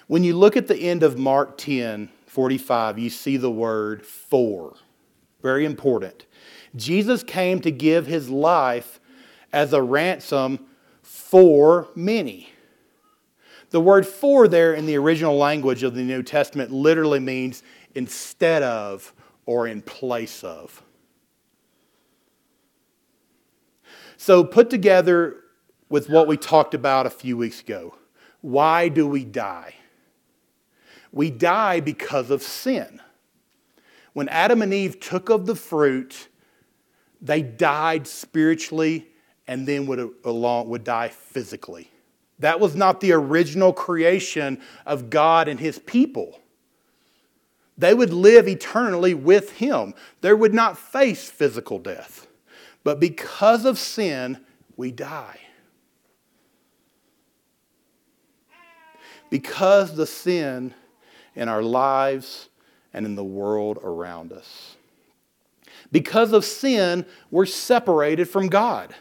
When 0.08 0.24
you 0.24 0.36
look 0.36 0.58
at 0.58 0.66
the 0.66 0.78
end 0.78 1.04
of 1.04 1.20
Mark 1.20 1.60
10 1.60 2.10
45, 2.26 2.98
you 2.98 3.12
see 3.12 3.38
the 3.38 3.52
word 3.52 4.04
for. 4.04 4.74
Very 5.44 5.64
important. 5.64 6.26
Jesus 6.76 7.24
came 7.24 7.60
to 7.62 7.72
give 7.72 8.08
his 8.08 8.30
life 8.30 9.00
as 9.52 9.74
a 9.74 9.82
ransom 9.82 10.60
for 11.02 11.88
many. 11.96 12.50
The 13.70 13.82
word 13.82 14.06
for 14.06 14.48
there 14.48 14.74
in 14.74 14.86
the 14.86 14.98
original 14.98 15.38
language 15.38 15.84
of 15.84 15.96
the 15.96 16.04
New 16.04 16.24
Testament 16.24 16.72
literally 16.72 17.20
means 17.20 17.64
instead 17.96 18.64
of 18.64 19.14
or 19.46 19.68
in 19.68 19.82
place 19.82 20.44
of. 20.44 20.82
So, 24.18 24.44
put 24.44 24.70
together 24.70 25.38
with 25.90 26.10
what 26.10 26.28
we 26.28 26.38
talked 26.38 26.74
about 26.74 27.06
a 27.06 27.10
few 27.10 27.36
weeks 27.38 27.62
ago 27.62 27.96
why 28.42 28.90
do 28.90 29.08
we 29.08 29.24
die? 29.24 29.76
We 31.14 31.32
die 31.32 31.80
because 31.80 32.30
of 32.30 32.44
sin. 32.44 33.00
When 34.12 34.28
Adam 34.28 34.62
and 34.62 34.74
Eve 34.74 35.00
took 35.00 35.30
of 35.30 35.46
the 35.46 35.56
fruit, 35.56 36.28
they 37.24 37.42
died 37.42 38.06
spiritually 38.06 39.08
and 39.48 39.66
then 39.66 39.88
would, 39.88 40.12
along, 40.26 40.70
would 40.70 40.84
die 40.84 41.08
physically. 41.08 41.90
That 42.40 42.60
was 42.60 42.76
not 42.76 43.00
the 43.00 43.14
original 43.14 43.72
creation 43.72 44.62
of 44.86 45.10
God 45.10 45.48
and 45.48 45.60
his 45.60 45.80
people. 45.80 46.40
They 47.78 47.94
would 47.94 48.12
live 48.12 48.48
eternally 48.48 49.14
with 49.14 49.54
him. 49.54 49.94
They 50.22 50.34
would 50.34 50.54
not 50.54 50.78
face 50.78 51.30
physical 51.30 51.80
death. 51.80 52.28
But 52.84 53.00
because 53.00 53.66
of 53.66 53.80
sin, 53.80 54.44
we 54.76 54.92
die. 54.92 55.40
Because 59.30 59.96
the 59.96 60.06
sin 60.06 60.74
in 61.36 61.48
our 61.48 61.64
lives 61.64 62.50
and 62.94 63.06
in 63.06 63.16
the 63.16 63.24
world 63.24 63.80
around 63.82 64.34
us. 64.34 64.76
Because 65.94 66.34
of 66.34 66.44
sin, 66.44 67.06
we're 67.30 67.46
separated 67.46 68.26
from 68.28 68.48
God. 68.48 68.96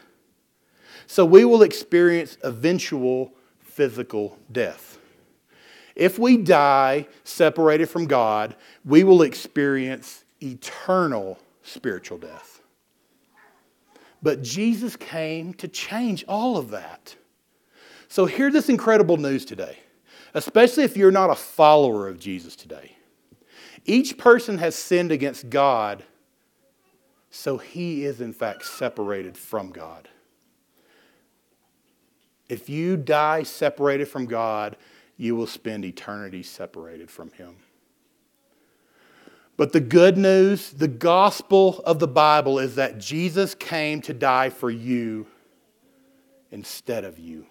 So 1.07 1.25
we 1.25 1.43
will 1.43 1.63
experience 1.63 2.37
eventual 2.43 3.33
physical 3.59 4.37
death. 4.51 4.99
If 5.95 6.19
we 6.19 6.37
die 6.37 7.07
separated 7.23 7.87
from 7.87 8.05
God, 8.05 8.55
we 8.85 9.03
will 9.03 9.23
experience 9.23 10.23
eternal 10.41 11.39
spiritual 11.63 12.19
death. 12.19 12.61
But 14.21 14.43
Jesus 14.43 14.95
came 14.95 15.55
to 15.55 15.67
change 15.67 16.23
all 16.27 16.57
of 16.57 16.69
that. 16.69 17.15
So 18.07 18.27
hear 18.27 18.51
this 18.51 18.69
incredible 18.69 19.17
news 19.17 19.45
today, 19.45 19.79
especially 20.35 20.83
if 20.83 20.95
you're 20.95 21.11
not 21.11 21.31
a 21.31 21.35
follower 21.35 22.07
of 22.07 22.19
Jesus 22.19 22.55
today. 22.55 22.95
Each 23.83 24.15
person 24.15 24.59
has 24.59 24.75
sinned 24.75 25.11
against 25.11 25.49
God, 25.49 26.03
so 27.35 27.57
he 27.57 28.05
is 28.05 28.21
in 28.21 28.31
fact 28.31 28.63
separated 28.63 29.35
from 29.35 29.71
God. 29.71 30.07
If 32.47 32.69
you 32.69 32.95
die 32.95 33.41
separated 33.41 34.07
from 34.07 34.27
God, 34.27 34.77
you 35.17 35.35
will 35.35 35.47
spend 35.47 35.83
eternity 35.83 36.43
separated 36.43 37.09
from 37.09 37.31
him. 37.31 37.55
But 39.57 39.73
the 39.73 39.79
good 39.79 40.15
news, 40.15 40.73
the 40.73 40.87
gospel 40.87 41.81
of 41.87 41.97
the 41.97 42.07
Bible 42.07 42.59
is 42.59 42.75
that 42.75 42.99
Jesus 42.99 43.55
came 43.55 43.99
to 44.01 44.13
die 44.13 44.51
for 44.51 44.69
you 44.69 45.25
instead 46.51 47.03
of 47.03 47.17
you, 47.17 47.47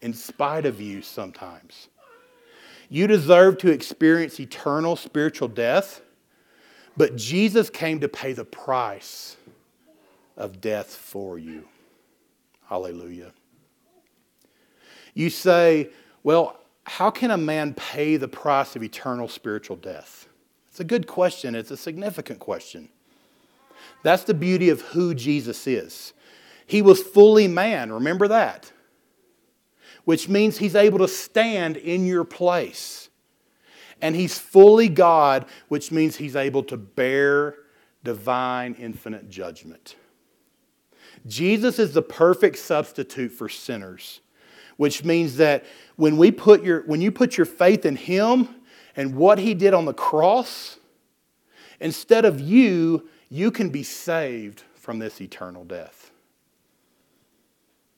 in 0.00 0.12
spite 0.12 0.66
of 0.66 0.80
you 0.80 1.00
sometimes. 1.00 1.90
You 2.88 3.06
deserve 3.06 3.58
to 3.58 3.70
experience 3.70 4.40
eternal 4.40 4.96
spiritual 4.96 5.46
death, 5.46 6.02
but 7.00 7.16
Jesus 7.16 7.70
came 7.70 8.00
to 8.00 8.08
pay 8.10 8.34
the 8.34 8.44
price 8.44 9.38
of 10.36 10.60
death 10.60 10.94
for 10.94 11.38
you. 11.38 11.66
Hallelujah. 12.68 13.32
You 15.14 15.30
say, 15.30 15.88
well, 16.22 16.60
how 16.84 17.08
can 17.08 17.30
a 17.30 17.38
man 17.38 17.72
pay 17.72 18.18
the 18.18 18.28
price 18.28 18.76
of 18.76 18.82
eternal 18.82 19.28
spiritual 19.28 19.76
death? 19.76 20.28
It's 20.68 20.80
a 20.80 20.84
good 20.84 21.06
question, 21.06 21.54
it's 21.54 21.70
a 21.70 21.76
significant 21.78 22.38
question. 22.38 22.90
That's 24.02 24.24
the 24.24 24.34
beauty 24.34 24.68
of 24.68 24.82
who 24.82 25.14
Jesus 25.14 25.66
is. 25.66 26.12
He 26.66 26.82
was 26.82 27.02
fully 27.02 27.48
man, 27.48 27.90
remember 27.90 28.28
that? 28.28 28.72
which 30.04 30.28
means 30.28 30.58
he's 30.58 30.74
able 30.74 30.98
to 30.98 31.08
stand 31.08 31.76
in 31.76 32.06
your 32.06 32.24
place. 32.24 33.09
And 34.02 34.16
he's 34.16 34.38
fully 34.38 34.88
God, 34.88 35.46
which 35.68 35.92
means 35.92 36.16
he's 36.16 36.36
able 36.36 36.62
to 36.64 36.76
bear 36.76 37.56
divine, 38.02 38.74
infinite 38.74 39.28
judgment. 39.28 39.96
Jesus 41.26 41.78
is 41.78 41.92
the 41.92 42.02
perfect 42.02 42.58
substitute 42.58 43.30
for 43.30 43.48
sinners, 43.48 44.20
which 44.76 45.04
means 45.04 45.36
that 45.36 45.64
when, 45.96 46.16
we 46.16 46.30
put 46.30 46.62
your, 46.62 46.82
when 46.86 47.00
you 47.00 47.12
put 47.12 47.36
your 47.36 47.44
faith 47.44 47.84
in 47.84 47.96
him 47.96 48.48
and 48.96 49.14
what 49.14 49.38
he 49.38 49.54
did 49.54 49.74
on 49.74 49.84
the 49.84 49.92
cross, 49.92 50.78
instead 51.78 52.24
of 52.24 52.40
you, 52.40 53.08
you 53.28 53.50
can 53.50 53.68
be 53.68 53.82
saved 53.82 54.62
from 54.74 54.98
this 54.98 55.20
eternal 55.20 55.64
death. 55.64 56.10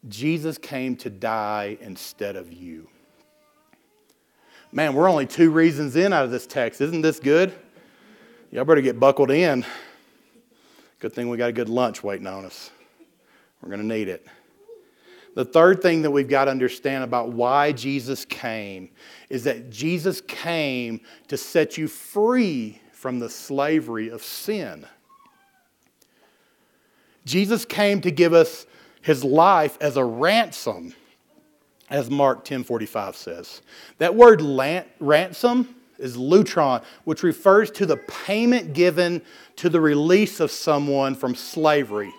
Jesus 0.09 0.59
came 0.59 0.97
to 0.97 1.11
die 1.11 1.79
instead 1.81 2.35
of 2.35 2.53
you. 2.53 2.88
Man, 4.75 4.95
we're 4.95 5.09
only 5.09 5.27
two 5.27 5.51
reasons 5.51 5.97
in 5.97 6.15
out 6.15 6.25
of 6.25 6.31
this 6.31 6.47
text. 6.47 6.81
Isn't 6.81 7.03
this 7.03 7.21
good? 7.21 7.53
Y'all 8.51 8.65
better 8.65 8.81
get 8.81 8.99
buckled 8.99 9.31
in. 9.31 9.67
Good 10.99 11.13
thing 11.13 11.29
we 11.29 11.37
got 11.37 11.51
a 11.51 11.53
good 11.53 11.69
lunch 11.69 12.03
waiting 12.03 12.27
on 12.27 12.47
us. 12.47 12.71
We're 13.61 13.69
going 13.69 13.83
to 13.83 13.87
need 13.87 14.09
it. 14.09 14.27
The 15.35 15.45
third 15.45 15.83
thing 15.83 16.03
that 16.03 16.11
we've 16.11 16.29
got 16.29 16.47
to 16.47 16.51
understand 16.51 17.05
about 17.05 17.33
why 17.33 17.73
Jesus 17.73 18.25
came 18.25 18.89
is 19.29 19.45
that 19.45 19.69
Jesus 19.69 20.23
came 20.23 21.01
to 21.29 21.37
set 21.37 21.77
you 21.77 21.87
free 21.87 22.81
from 22.93 23.19
the 23.19 23.29
slavery 23.29 24.09
of 24.09 24.23
sin. 24.23 24.87
Jesus 27.27 27.67
came 27.67 28.01
to 28.01 28.11
give 28.11 28.33
us 28.33 28.65
his 29.03 29.23
life 29.23 29.77
as 29.83 29.99
a 29.99 30.05
ransom, 30.05 30.95
as 31.93 32.11
Mark 32.11 32.45
10:45 32.45 33.15
says. 33.15 33.63
That 33.99 34.17
word 34.17 34.43
ransom 34.99 35.77
is 35.99 36.17
lutron, 36.17 36.83
which 37.05 37.23
refers 37.23 37.71
to 37.73 37.87
the 37.87 37.99
payment 37.99 38.73
given 38.73 39.23
to 39.57 39.69
the 39.69 39.81
release 39.81 40.41
of 40.41 40.51
someone 40.51 41.15
from 41.15 41.37
slavery 41.37 42.13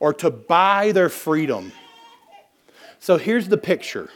or 0.00 0.14
to 0.14 0.30
buy 0.30 0.92
their 0.92 1.10
freedom. 1.10 1.72
So 3.00 3.18
here's 3.18 3.48
the 3.48 3.58
picture. 3.58 4.08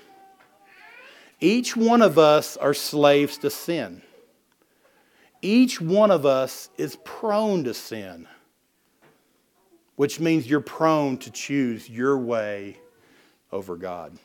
Each 1.41 1.77
one 1.77 2.01
of 2.01 2.19
us 2.19 2.57
are 2.57 2.73
slaves 2.73 3.37
to 3.38 3.51
sin. 3.51 4.01
Each 5.43 5.81
one 5.81 6.11
of 6.11 6.25
us 6.25 6.71
is 6.79 6.97
prone 7.05 7.65
to 7.65 7.75
sin 7.75 8.29
which 9.97 10.19
means 10.21 10.49
you're 10.49 10.61
prone 10.61 11.17
to 11.19 11.31
choose 11.31 11.88
your 11.88 12.19
way 12.19 12.77
over 13.53 13.77
God. 13.77 14.17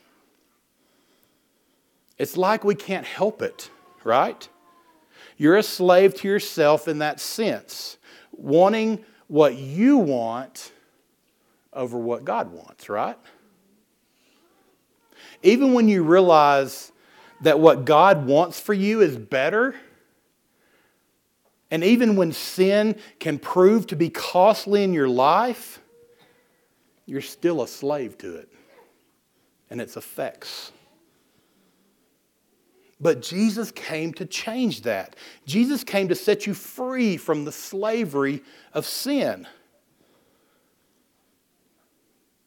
It's 2.18 2.36
like 2.36 2.64
we 2.64 2.74
can't 2.74 3.06
help 3.06 3.42
it, 3.42 3.70
right? 4.04 4.48
You're 5.36 5.56
a 5.56 5.62
slave 5.62 6.14
to 6.16 6.28
yourself 6.28 6.88
in 6.88 6.98
that 6.98 7.20
sense, 7.20 7.96
wanting 8.32 9.04
what 9.28 9.56
you 9.56 9.98
want 9.98 10.72
over 11.72 11.96
what 11.96 12.24
God 12.24 12.52
wants, 12.52 12.88
right? 12.88 13.16
Even 15.42 15.74
when 15.74 15.88
you 15.88 16.02
realize 16.02 16.90
that 17.42 17.60
what 17.60 17.84
God 17.84 18.26
wants 18.26 18.58
for 18.58 18.74
you 18.74 19.00
is 19.00 19.16
better, 19.16 19.76
and 21.70 21.84
even 21.84 22.16
when 22.16 22.32
sin 22.32 22.96
can 23.20 23.38
prove 23.38 23.86
to 23.88 23.96
be 23.96 24.10
costly 24.10 24.82
in 24.82 24.92
your 24.92 25.08
life, 25.08 25.80
you're 27.06 27.20
still 27.20 27.62
a 27.62 27.68
slave 27.68 28.18
to 28.18 28.36
it 28.36 28.48
and 29.70 29.80
its 29.80 29.96
effects. 29.96 30.72
But 33.00 33.22
Jesus 33.22 33.70
came 33.70 34.12
to 34.14 34.26
change 34.26 34.82
that. 34.82 35.14
Jesus 35.46 35.84
came 35.84 36.08
to 36.08 36.14
set 36.14 36.46
you 36.46 36.54
free 36.54 37.16
from 37.16 37.44
the 37.44 37.52
slavery 37.52 38.42
of 38.74 38.86
sin. 38.86 39.46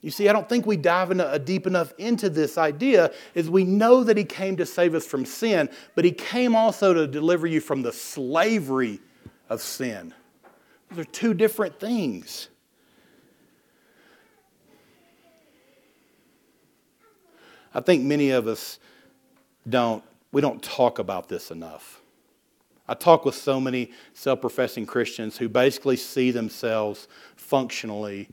You 0.01 0.09
see, 0.09 0.27
I 0.27 0.33
don't 0.33 0.49
think 0.49 0.65
we 0.65 0.77
dive 0.77 1.11
in 1.11 1.19
a 1.19 1.25
uh, 1.25 1.37
deep 1.37 1.67
enough 1.67 1.93
into 1.99 2.27
this 2.27 2.57
idea 2.57 3.11
is 3.35 3.51
we 3.51 3.63
know 3.63 4.03
that 4.03 4.17
he 4.17 4.23
came 4.23 4.57
to 4.57 4.65
save 4.65 4.95
us 4.95 5.05
from 5.05 5.25
sin, 5.25 5.69
but 5.93 6.03
he 6.03 6.11
came 6.11 6.55
also 6.55 6.93
to 6.93 7.07
deliver 7.07 7.45
you 7.45 7.61
from 7.61 7.83
the 7.83 7.93
slavery 7.93 8.99
of 9.47 9.61
sin. 9.61 10.13
Those 10.89 11.05
are 11.05 11.09
two 11.09 11.35
different 11.35 11.79
things. 11.79 12.49
I 17.73 17.79
think 17.79 18.03
many 18.03 18.31
of 18.31 18.47
us 18.47 18.79
don't 19.69 20.03
we 20.32 20.41
don't 20.41 20.62
talk 20.62 21.00
about 21.00 21.28
this 21.30 21.52
enough. 21.52 22.02
I 22.88 22.94
talk 22.94 23.26
with 23.26 23.36
so 23.36 23.60
many 23.60 23.91
self 24.13 24.41
professing 24.41 24.86
Christians 24.86 25.38
who 25.38 25.48
basically 25.48 25.98
see 25.98 26.32
themselves 26.32 27.08
functionally 27.36 28.30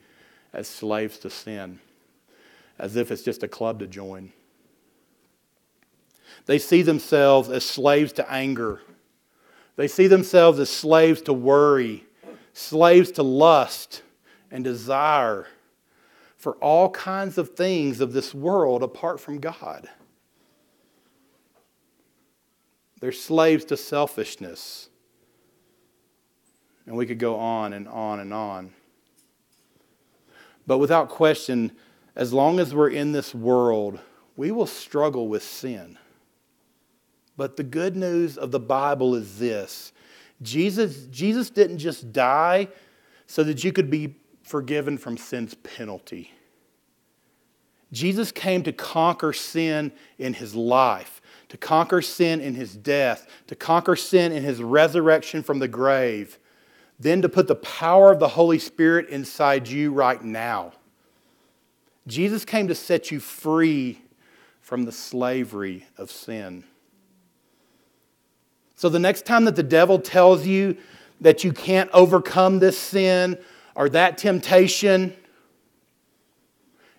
as 0.53 0.67
slaves 0.67 1.19
to 1.19 1.31
sin, 1.31 1.79
as 2.79 2.97
if 2.97 3.11
it's 3.11 3.23
just 3.23 3.43
a 3.43 3.49
club 3.49 3.79
to 3.81 3.87
join. 3.87 4.33
They 6.47 6.59
see 6.59 6.83
themselves 6.83 7.51
as 7.51 7.65
slaves 7.65 8.13
to 8.15 8.31
anger. 8.31 8.81
They 9.77 9.87
see 9.87 10.07
themselves 10.07 10.59
as 10.59 10.71
slaves 10.71 11.23
to 11.23 11.33
worry, 11.33 12.05
slaves 12.53 13.13
to 13.13 13.23
lust 13.23 14.03
and 14.51 14.65
desire 14.65 15.47
for 16.37 16.55
all 16.55 16.91
kinds 16.91 17.37
of 17.37 17.51
things 17.51 18.01
of 18.01 18.13
this 18.13 18.35
world 18.35 18.83
apart 18.83 19.21
from 19.21 19.39
God. 19.39 19.89
They're 23.01 23.13
slaves 23.13 23.65
to 23.67 23.77
selfishness. 23.77 24.89
And 26.87 26.97
we 26.97 27.07
could 27.07 27.19
go 27.19 27.37
on 27.37 27.73
and 27.73 27.87
on 27.87 28.21
and 28.21 28.33
on. 28.33 28.73
But 30.67 30.79
without 30.79 31.09
question, 31.09 31.73
as 32.17 32.33
long 32.33 32.59
as 32.59 32.75
we're 32.75 32.91
in 32.91 33.13
this 33.13 33.35
world, 33.35 34.01
we 34.37 34.51
will 34.51 34.67
struggle 34.67 35.29
with 35.29 35.43
sin. 35.43 35.99
But 37.37 37.57
the 37.57 37.63
good 37.63 37.97
news 37.97 38.37
of 38.37 38.51
the 38.51 38.61
Bible 38.61 39.15
is 39.15 39.39
this 39.39 39.93
Jesus, 40.43 41.07
Jesus 41.07 41.51
didn't 41.51 41.79
just 41.79 42.13
die 42.13 42.69
so 43.27 43.45
that 43.45 43.63
you 43.63 43.73
could 43.73 43.91
be 43.91 44.17
forgiven 44.43 44.99
from 44.99 45.17
sin's 45.17 45.55
penalty. 45.55 46.33
Jesus 47.93 48.33
came 48.33 48.63
to 48.65 48.73
conquer 48.73 49.33
sin 49.33 49.93
in 50.19 50.35
his 50.35 50.55
life 50.55 51.18
to 51.49 51.57
conquer 51.57 52.03
sin 52.03 52.41
in 52.41 52.55
his 52.55 52.77
death, 52.77 53.27
to 53.47 53.55
conquer 53.55 53.97
sin 53.97 54.33
in 54.33 54.43
his 54.43 54.63
resurrection 54.63 55.43
from 55.43 55.59
the 55.59 55.69
grave, 55.69 56.39
then 57.01 57.23
to 57.23 57.29
put 57.29 57.49
the 57.49 57.55
power 57.55 58.13
of 58.13 58.19
the 58.19 58.29
Holy 58.29 58.59
Spirit 58.59 59.09
inside 59.09 59.69
you 59.69 59.93
right 59.93 60.23
now. 60.23 60.73
Jesus 62.07 62.45
came 62.45 62.69
to 62.69 62.75
set 62.75 63.11
you 63.11 63.21
free 63.21 64.01
from 64.61 64.85
the 64.85 64.93
slavery 64.93 65.87
of 65.97 66.11
sin. 66.11 66.65
So 68.77 68.89
the 68.89 68.99
next 68.99 69.25
time 69.25 69.45
that 69.47 69.57
the 69.57 69.63
devil 69.63 69.99
tells 69.99 70.47
you 70.47 70.77
that 71.21 71.45
you 71.45 71.53
can't 71.53 71.91
overcome 71.93 72.59
this 72.59 72.79
sin 72.79 73.39
or 73.75 73.89
that 73.91 74.19
temptation, 74.19 75.15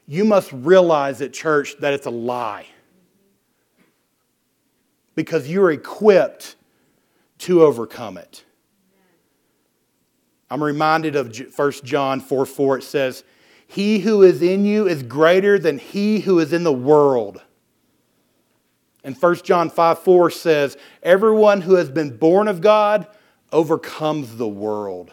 you 0.08 0.26
must 0.26 0.52
realize 0.52 1.22
at 1.22 1.34
church 1.34 1.76
that 1.80 1.94
it's 1.94 2.06
a 2.06 2.12
lie 2.12 2.66
because 5.19 5.49
you're 5.49 5.69
equipped 5.69 6.55
to 7.39 7.62
overcome 7.62 8.17
it. 8.17 8.45
I'm 10.49 10.63
reminded 10.63 11.17
of 11.17 11.38
1 11.38 11.71
John 11.84 12.21
4 12.21 12.45
4. 12.45 12.77
It 12.77 12.84
says, 12.84 13.25
He 13.67 13.99
who 13.99 14.23
is 14.23 14.41
in 14.41 14.63
you 14.63 14.88
is 14.88 15.03
greater 15.03 15.60
than 15.60 15.77
he 15.77 16.21
who 16.21 16.39
is 16.39 16.53
in 16.53 16.63
the 16.63 16.71
world. 16.71 17.43
And 19.03 19.13
1 19.13 19.36
John 19.43 19.69
5 19.69 19.99
4 19.99 20.32
says, 20.32 20.77
Everyone 21.03 21.60
who 21.60 21.73
has 21.73 21.89
been 21.89 22.15
born 22.15 22.47
of 22.47 22.62
God 22.62 23.05
overcomes 23.51 24.38
the 24.38 24.47
world. 24.47 25.12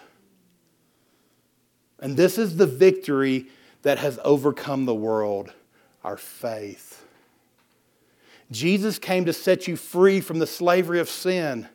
And 1.98 2.16
this 2.16 2.38
is 2.38 2.58
the 2.58 2.68
victory 2.68 3.46
that 3.82 3.98
has 3.98 4.20
overcome 4.22 4.84
the 4.84 4.94
world 4.94 5.52
our 6.04 6.16
faith. 6.16 6.95
Jesus 8.50 8.98
came 8.98 9.24
to 9.24 9.32
set 9.32 9.66
you 9.66 9.76
free 9.76 10.20
from 10.20 10.38
the 10.38 10.46
slavery 10.46 11.00
of 11.00 11.08
sin. 11.08 11.68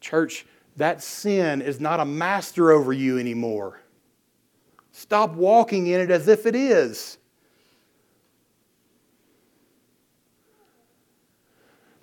Church, 0.00 0.46
that 0.76 1.02
sin 1.02 1.60
is 1.60 1.80
not 1.80 2.00
a 2.00 2.04
master 2.04 2.70
over 2.70 2.92
you 2.92 3.18
anymore. 3.18 3.80
Stop 4.92 5.34
walking 5.34 5.88
in 5.88 6.00
it 6.00 6.10
as 6.10 6.28
if 6.28 6.46
it 6.46 6.54
is. 6.54 7.18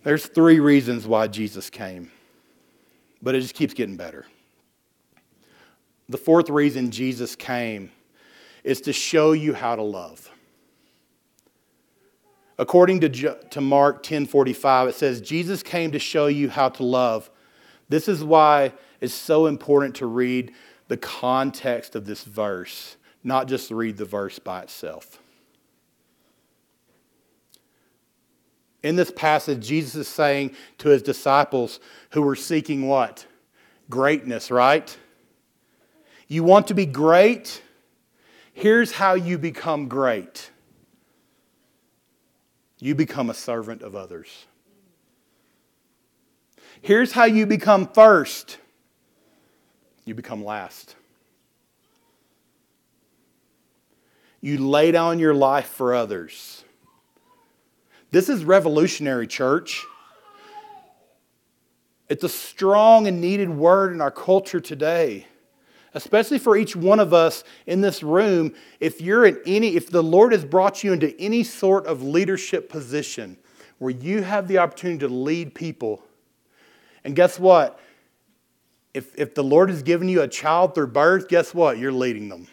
There's 0.04 0.26
three 0.26 0.60
reasons 0.60 1.06
why 1.06 1.28
Jesus 1.28 1.70
came, 1.70 2.12
but 3.22 3.36
it 3.36 3.42
just 3.42 3.56
keeps 3.56 3.74
getting 3.74 3.98
better. 3.98 4.26
The 6.10 6.18
fourth 6.18 6.50
reason 6.50 6.92
Jesus 6.92 7.36
came 7.36 7.92
is 8.64 8.80
to 8.82 8.94
show 8.94 9.34
you 9.34 9.54
how 9.54 9.76
to 9.76 9.82
love. 9.84 10.32
According 12.60 13.02
to, 13.02 13.10
to 13.50 13.62
Mark 13.62 14.04
10:45, 14.04 14.90
it 14.90 14.96
says, 14.96 15.22
Jesus 15.22 15.62
came 15.62 15.92
to 15.92 16.00
show 16.00 16.28
you 16.28 16.50
how 16.50 16.70
to 16.70 16.84
love. 16.84 17.30
This 17.90 18.08
is 18.08 18.24
why 18.24 18.74
it's 19.00 19.14
so 19.14 19.46
important 19.46 19.96
to 19.96 20.08
read 20.08 20.54
the 20.88 20.98
context 20.98 21.96
of 21.96 22.06
this 22.06 22.24
verse, 22.24 22.98
not 23.24 23.48
just 23.48 23.70
read 23.70 23.98
the 23.98 24.06
verse 24.06 24.40
by 24.40 24.62
itself. 24.62 25.20
In 28.84 28.96
this 28.96 29.12
passage, 29.12 29.68
Jesus 29.68 29.96
is 29.96 30.08
saying 30.08 30.56
to 30.80 30.90
his 30.90 31.02
disciples 31.02 31.80
who 32.12 32.22
were 32.22 32.36
seeking 32.36 32.88
what? 32.88 33.26
Greatness, 33.90 34.50
right? 34.50 34.98
You 36.28 36.44
want 36.44 36.68
to 36.68 36.74
be 36.74 36.86
great? 36.86 37.62
Here's 38.54 38.94
how 38.94 39.14
you 39.14 39.38
become 39.38 39.88
great 39.88 40.52
you 42.80 42.96
become 42.96 43.30
a 43.30 43.34
servant 43.34 43.82
of 43.82 43.96
others. 43.96 44.46
Here's 46.82 47.12
how 47.12 47.26
you 47.26 47.46
become 47.46 47.88
first 47.88 48.58
you 50.06 50.16
become 50.16 50.46
last. 50.46 50.96
You 54.40 54.58
lay 54.60 54.92
down 54.92 55.20
your 55.20 55.34
life 55.34 55.68
for 55.68 55.94
others. 55.94 56.64
This 58.12 58.30
is 58.30 58.46
revolutionary, 58.46 59.28
church. 59.28 59.86
It's 62.08 62.24
a 62.24 62.30
strong 62.30 63.08
and 63.08 63.20
needed 63.20 63.50
word 63.50 63.92
in 63.92 64.00
our 64.00 64.12
culture 64.12 64.62
today 64.62 65.28
especially 65.98 66.38
for 66.38 66.56
each 66.56 66.76
one 66.76 67.00
of 67.00 67.12
us 67.12 67.44
in 67.66 67.82
this 67.82 68.04
room, 68.04 68.54
if 68.80 69.02
you're 69.02 69.26
in 69.26 69.42
any, 69.46 69.76
if 69.76 69.90
the 69.90 70.04
Lord 70.04 70.32
has 70.32 70.46
brought 70.46 70.84
you 70.84 70.94
into 70.94 71.20
any 71.20 71.44
sort 71.44 71.88
of 71.88 72.04
leadership 72.04 72.70
position 72.70 73.36
where 73.80 73.92
you 73.92 74.22
have 74.22 74.48
the 74.48 74.60
opportunity 74.60 75.00
to 75.00 75.08
lead 75.08 75.56
people, 75.56 76.04
and 77.04 77.16
guess 77.16 77.40
what? 77.40 77.80
If, 78.94 79.18
if 79.18 79.34
the 79.34 79.44
Lord 79.44 79.70
has 79.70 79.82
given 79.82 80.08
you 80.08 80.22
a 80.22 80.28
child 80.28 80.76
through 80.76 80.88
birth, 80.88 81.28
guess 81.28 81.54
what? 81.54 81.80
You're 81.80 81.92
leading 81.92 82.30
them. 82.30 82.48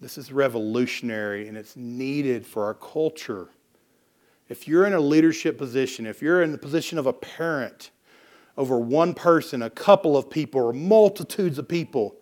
This 0.00 0.18
is 0.18 0.32
revolutionary 0.32 1.46
and 1.46 1.56
it's 1.56 1.76
needed 1.76 2.46
for 2.46 2.64
our 2.64 2.74
culture. 2.74 3.48
If 4.48 4.68
you're 4.68 4.86
in 4.86 4.92
a 4.92 5.00
leadership 5.00 5.56
position, 5.58 6.06
if 6.06 6.20
you're 6.20 6.42
in 6.42 6.52
the 6.52 6.58
position 6.58 6.98
of 6.98 7.06
a 7.06 7.12
parent 7.12 7.90
over 8.56 8.78
one 8.78 9.14
person, 9.14 9.62
a 9.62 9.70
couple 9.70 10.16
of 10.16 10.28
people, 10.28 10.60
or 10.60 10.72
multitudes 10.72 11.58
of 11.58 11.68
people, 11.68 12.16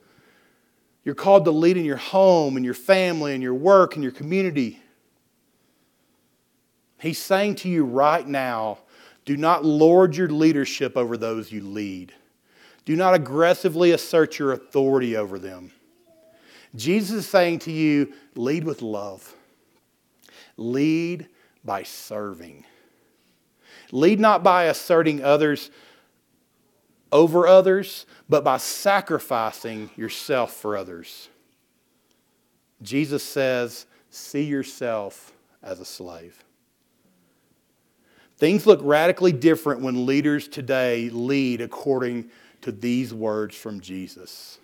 you're 1.04 1.14
called 1.14 1.44
to 1.46 1.50
lead 1.50 1.76
in 1.76 1.84
your 1.84 1.96
home 1.96 2.56
and 2.56 2.64
your 2.64 2.74
family 2.74 3.34
and 3.34 3.42
your 3.42 3.54
work 3.54 3.94
and 3.94 4.02
your 4.02 4.12
community. 4.12 4.80
He's 7.00 7.18
saying 7.18 7.56
to 7.56 7.68
you 7.68 7.84
right 7.84 8.26
now 8.26 8.78
do 9.24 9.36
not 9.36 9.64
lord 9.64 10.16
your 10.16 10.28
leadership 10.28 10.96
over 10.96 11.16
those 11.16 11.52
you 11.52 11.60
lead. 11.60 12.12
Do 12.84 12.96
not 12.96 13.14
aggressively 13.14 13.92
assert 13.92 14.38
your 14.38 14.52
authority 14.52 15.16
over 15.16 15.38
them. 15.38 15.70
Jesus 16.74 17.18
is 17.18 17.28
saying 17.28 17.60
to 17.60 17.72
you, 17.72 18.12
lead 18.34 18.64
with 18.64 18.82
love. 18.82 19.34
Lead 20.56 21.28
by 21.64 21.82
serving. 21.82 22.64
Lead 23.92 24.20
not 24.20 24.42
by 24.42 24.64
asserting 24.64 25.22
others 25.22 25.70
over 27.12 27.46
others, 27.46 28.06
but 28.28 28.44
by 28.44 28.56
sacrificing 28.56 29.90
yourself 29.96 30.52
for 30.52 30.76
others. 30.76 31.28
Jesus 32.82 33.22
says, 33.22 33.86
see 34.10 34.44
yourself 34.44 35.32
as 35.62 35.80
a 35.80 35.84
slave. 35.84 36.44
Things 38.38 38.66
look 38.66 38.80
radically 38.82 39.32
different 39.32 39.82
when 39.82 40.06
leaders 40.06 40.48
today 40.48 41.10
lead 41.10 41.60
according 41.60 42.30
to 42.62 42.72
these 42.72 43.12
words 43.12 43.56
from 43.56 43.80
Jesus. 43.80 44.58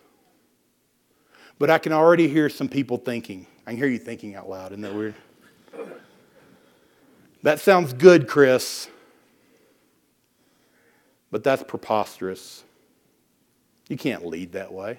But 1.59 1.69
I 1.69 1.79
can 1.79 1.93
already 1.93 2.29
hear 2.29 2.49
some 2.49 2.69
people 2.69 2.97
thinking. 2.97 3.47
I 3.67 3.71
can 3.71 3.79
hear 3.79 3.89
you 3.89 3.99
thinking 3.99 4.35
out 4.35 4.49
loud. 4.49 4.73
Isn't 4.73 4.83
that 4.83 4.95
weird? 4.95 5.15
That 7.47 7.61
sounds 7.61 7.93
good, 7.93 8.27
Chris. 8.27 8.89
But 11.31 11.45
that's 11.45 11.63
preposterous. 11.63 12.65
You 13.89 13.97
can't 13.97 14.27
lead 14.27 14.51
that 14.55 14.73
way. 14.73 14.99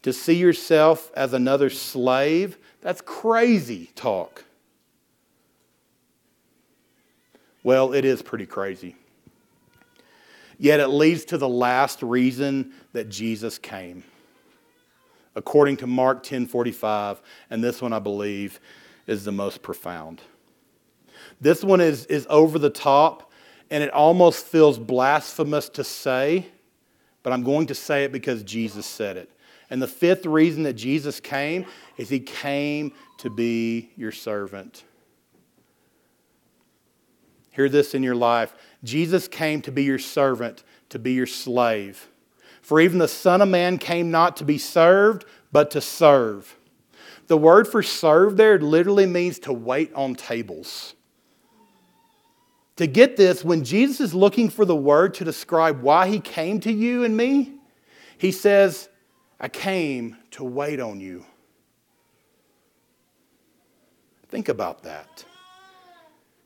To 0.00 0.14
see 0.14 0.36
yourself 0.36 1.12
as 1.14 1.34
another 1.34 1.68
slave, 1.68 2.56
that's 2.80 3.02
crazy 3.02 3.90
talk. 3.94 4.46
Well, 7.62 7.92
it 7.92 8.06
is 8.06 8.22
pretty 8.22 8.46
crazy. 8.46 8.96
Yet 10.56 10.80
it 10.80 10.88
leads 10.88 11.26
to 11.26 11.36
the 11.36 11.50
last 11.50 12.02
reason 12.02 12.72
that 12.94 13.10
Jesus 13.10 13.58
came. 13.58 14.04
According 15.34 15.76
to 15.78 15.86
Mark 15.86 16.22
10:45, 16.22 17.20
and 17.50 17.62
this 17.62 17.82
one 17.82 17.92
I 17.92 17.98
believe 17.98 18.58
is 19.06 19.24
the 19.24 19.32
most 19.32 19.62
profound. 19.62 20.20
This 21.40 21.64
one 21.64 21.80
is, 21.80 22.06
is 22.06 22.26
over 22.30 22.58
the 22.58 22.70
top, 22.70 23.30
and 23.70 23.82
it 23.82 23.90
almost 23.90 24.44
feels 24.44 24.78
blasphemous 24.78 25.68
to 25.70 25.84
say, 25.84 26.46
but 27.22 27.32
I'm 27.32 27.42
going 27.42 27.66
to 27.66 27.74
say 27.74 28.04
it 28.04 28.12
because 28.12 28.42
Jesus 28.42 28.86
said 28.86 29.16
it. 29.16 29.30
And 29.70 29.80
the 29.80 29.88
fifth 29.88 30.26
reason 30.26 30.64
that 30.64 30.74
Jesus 30.74 31.20
came 31.20 31.64
is 31.96 32.08
he 32.08 32.20
came 32.20 32.92
to 33.18 33.30
be 33.30 33.90
your 33.96 34.12
servant. 34.12 34.84
Hear 37.52 37.68
this 37.68 37.94
in 37.94 38.02
your 38.02 38.14
life 38.14 38.54
Jesus 38.82 39.28
came 39.28 39.62
to 39.62 39.72
be 39.72 39.84
your 39.84 39.98
servant, 39.98 40.64
to 40.88 40.98
be 40.98 41.12
your 41.12 41.26
slave. 41.26 42.08
For 42.60 42.80
even 42.80 42.98
the 42.98 43.08
Son 43.08 43.40
of 43.40 43.48
Man 43.48 43.78
came 43.78 44.10
not 44.10 44.36
to 44.38 44.44
be 44.44 44.58
served, 44.58 45.24
but 45.50 45.70
to 45.72 45.80
serve. 45.80 46.56
The 47.32 47.38
word 47.38 47.66
for 47.66 47.82
serve 47.82 48.36
there 48.36 48.58
literally 48.58 49.06
means 49.06 49.38
to 49.38 49.54
wait 49.54 49.90
on 49.94 50.14
tables. 50.14 50.92
To 52.76 52.86
get 52.86 53.16
this, 53.16 53.42
when 53.42 53.64
Jesus 53.64 54.00
is 54.02 54.14
looking 54.14 54.50
for 54.50 54.66
the 54.66 54.76
word 54.76 55.14
to 55.14 55.24
describe 55.24 55.80
why 55.80 56.08
he 56.08 56.20
came 56.20 56.60
to 56.60 56.70
you 56.70 57.04
and 57.04 57.16
me, 57.16 57.54
he 58.18 58.32
says, 58.32 58.90
I 59.40 59.48
came 59.48 60.18
to 60.32 60.44
wait 60.44 60.78
on 60.78 61.00
you. 61.00 61.24
Think 64.28 64.50
about 64.50 64.82
that. 64.82 65.24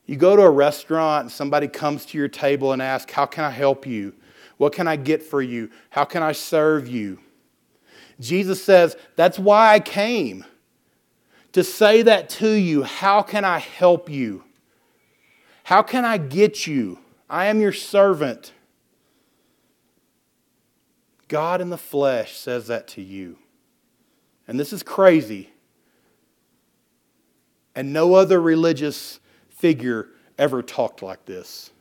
You 0.05 0.15
go 0.15 0.37
to 0.37 0.43
a 0.43 0.49
restaurant 0.49 1.23
and 1.23 1.31
somebody 1.33 1.67
comes 1.67 2.05
to 2.05 2.17
your 2.17 2.29
table 2.29 2.71
and 2.71 2.81
asks, 2.81 3.11
How 3.11 3.25
can 3.25 3.43
I 3.43 3.51
help 3.51 3.85
you? 3.85 4.13
What 4.55 4.71
can 4.71 4.87
I 4.87 4.95
get 4.95 5.21
for 5.21 5.41
you? 5.41 5.69
How 5.89 6.05
can 6.05 6.23
I 6.23 6.31
serve 6.31 6.87
you? 6.87 7.19
Jesus 8.21 8.63
says, 8.63 8.95
That's 9.17 9.37
why 9.37 9.73
I 9.73 9.81
came. 9.81 10.45
To 11.57 11.63
say 11.63 12.03
that 12.03 12.29
to 12.29 12.51
you, 12.51 12.83
how 12.83 13.23
can 13.23 13.43
I 13.43 13.57
help 13.57 14.11
you? 14.11 14.43
How 15.63 15.81
can 15.81 16.05
I 16.05 16.19
get 16.19 16.67
you? 16.67 16.99
I 17.27 17.47
am 17.47 17.61
your 17.61 17.73
servant. 17.73 18.53
God 21.27 21.59
in 21.59 21.71
the 21.71 21.77
flesh 21.79 22.37
says 22.37 22.67
that 22.67 22.87
to 22.89 23.01
you. 23.01 23.39
And 24.47 24.59
this 24.59 24.71
is 24.71 24.83
crazy. 24.83 25.49
And 27.73 27.91
no 27.91 28.13
other 28.13 28.39
religious 28.39 29.19
figure 29.49 30.09
ever 30.37 30.61
talked 30.61 31.01
like 31.01 31.25
this. 31.25 31.71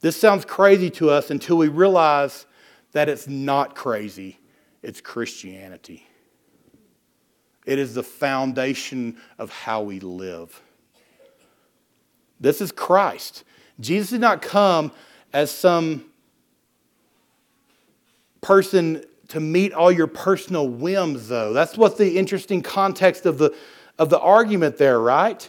This 0.00 0.18
sounds 0.18 0.46
crazy 0.46 0.88
to 0.92 1.10
us 1.10 1.30
until 1.30 1.58
we 1.58 1.68
realize 1.68 2.46
that 2.92 3.10
it's 3.10 3.28
not 3.28 3.74
crazy, 3.74 4.38
it's 4.82 5.02
Christianity. 5.02 6.06
It 7.64 7.78
is 7.78 7.94
the 7.94 8.02
foundation 8.02 9.16
of 9.38 9.50
how 9.50 9.82
we 9.82 10.00
live. 10.00 10.60
This 12.40 12.60
is 12.60 12.72
Christ. 12.72 13.44
Jesus 13.78 14.10
did 14.10 14.20
not 14.20 14.42
come 14.42 14.92
as 15.32 15.50
some 15.50 16.04
person 18.40 19.04
to 19.28 19.40
meet 19.40 19.72
all 19.72 19.90
your 19.90 20.08
personal 20.08 20.68
whims, 20.68 21.28
though. 21.28 21.52
That's 21.52 21.78
what 21.78 21.96
the 21.96 22.18
interesting 22.18 22.60
context 22.60 23.24
of 23.24 23.38
the, 23.38 23.54
of 23.98 24.10
the 24.10 24.18
argument 24.18 24.76
there, 24.76 25.00
right? 25.00 25.48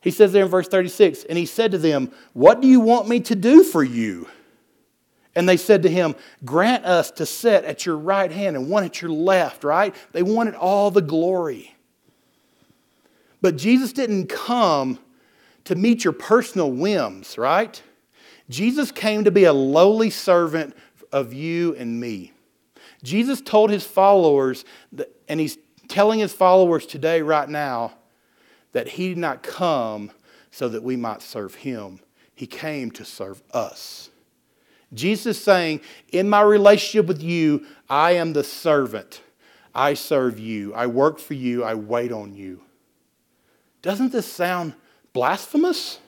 He 0.00 0.10
says 0.10 0.32
there 0.32 0.44
in 0.44 0.50
verse 0.50 0.68
36, 0.68 1.24
and 1.24 1.38
he 1.38 1.46
said 1.46 1.70
to 1.70 1.78
them, 1.78 2.12
What 2.32 2.60
do 2.60 2.68
you 2.68 2.80
want 2.80 3.08
me 3.08 3.20
to 3.20 3.34
do 3.34 3.62
for 3.64 3.82
you? 3.82 4.28
And 5.36 5.46
they 5.46 5.58
said 5.58 5.82
to 5.82 5.88
him, 5.88 6.16
Grant 6.44 6.86
us 6.86 7.10
to 7.12 7.26
sit 7.26 7.64
at 7.64 7.84
your 7.84 7.98
right 7.98 8.32
hand 8.32 8.56
and 8.56 8.68
one 8.68 8.82
at 8.82 9.02
your 9.02 9.10
left, 9.12 9.62
right? 9.62 9.94
They 10.12 10.22
wanted 10.22 10.54
all 10.54 10.90
the 10.90 11.02
glory. 11.02 11.76
But 13.42 13.56
Jesus 13.56 13.92
didn't 13.92 14.28
come 14.28 14.98
to 15.64 15.74
meet 15.74 16.04
your 16.04 16.14
personal 16.14 16.72
whims, 16.72 17.36
right? 17.36 17.80
Jesus 18.48 18.90
came 18.90 19.24
to 19.24 19.30
be 19.30 19.44
a 19.44 19.52
lowly 19.52 20.08
servant 20.08 20.74
of 21.12 21.34
you 21.34 21.74
and 21.76 22.00
me. 22.00 22.32
Jesus 23.02 23.40
told 23.40 23.70
his 23.70 23.84
followers, 23.84 24.64
that, 24.92 25.14
and 25.28 25.38
he's 25.38 25.58
telling 25.86 26.18
his 26.18 26.32
followers 26.32 26.86
today, 26.86 27.20
right 27.20 27.48
now, 27.48 27.92
that 28.72 28.88
he 28.88 29.10
did 29.10 29.18
not 29.18 29.42
come 29.42 30.10
so 30.50 30.68
that 30.68 30.82
we 30.82 30.96
might 30.96 31.20
serve 31.20 31.56
him. 31.56 32.00
He 32.34 32.46
came 32.46 32.90
to 32.92 33.04
serve 33.04 33.42
us. 33.52 34.10
Jesus 34.94 35.42
saying, 35.42 35.80
In 36.12 36.28
my 36.28 36.42
relationship 36.42 37.06
with 37.06 37.22
you, 37.22 37.66
I 37.88 38.12
am 38.12 38.32
the 38.32 38.44
servant. 38.44 39.22
I 39.74 39.94
serve 39.94 40.38
you. 40.38 40.74
I 40.74 40.86
work 40.86 41.18
for 41.18 41.34
you. 41.34 41.64
I 41.64 41.74
wait 41.74 42.12
on 42.12 42.34
you. 42.34 42.62
Doesn't 43.82 44.12
this 44.12 44.30
sound 44.30 44.74
blasphemous? 45.12 45.98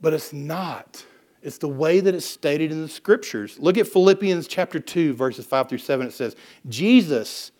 But 0.00 0.14
it's 0.14 0.32
not. 0.32 1.04
It's 1.42 1.58
the 1.58 1.68
way 1.68 2.00
that 2.00 2.14
it's 2.14 2.26
stated 2.26 2.72
in 2.72 2.82
the 2.82 2.88
scriptures. 2.88 3.58
Look 3.58 3.78
at 3.78 3.86
Philippians 3.86 4.48
chapter 4.48 4.80
2, 4.80 5.14
verses 5.14 5.46
5 5.46 5.68
through 5.68 5.78
7. 5.78 6.06
It 6.06 6.12
says, 6.12 6.36
Jesus 6.68 7.52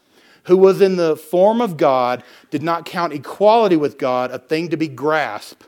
who 0.46 0.57
was 0.57 0.81
in 0.81 0.96
the 0.96 1.16
form 1.16 1.61
of 1.61 1.77
God, 1.77 2.22
did 2.51 2.62
not 2.62 2.85
count 2.85 3.12
equality 3.12 3.77
with 3.77 3.99
God 3.99 4.31
a 4.31 4.38
thing 4.38 4.68
to 4.68 4.77
be 4.77 4.88
grasped, 4.88 5.66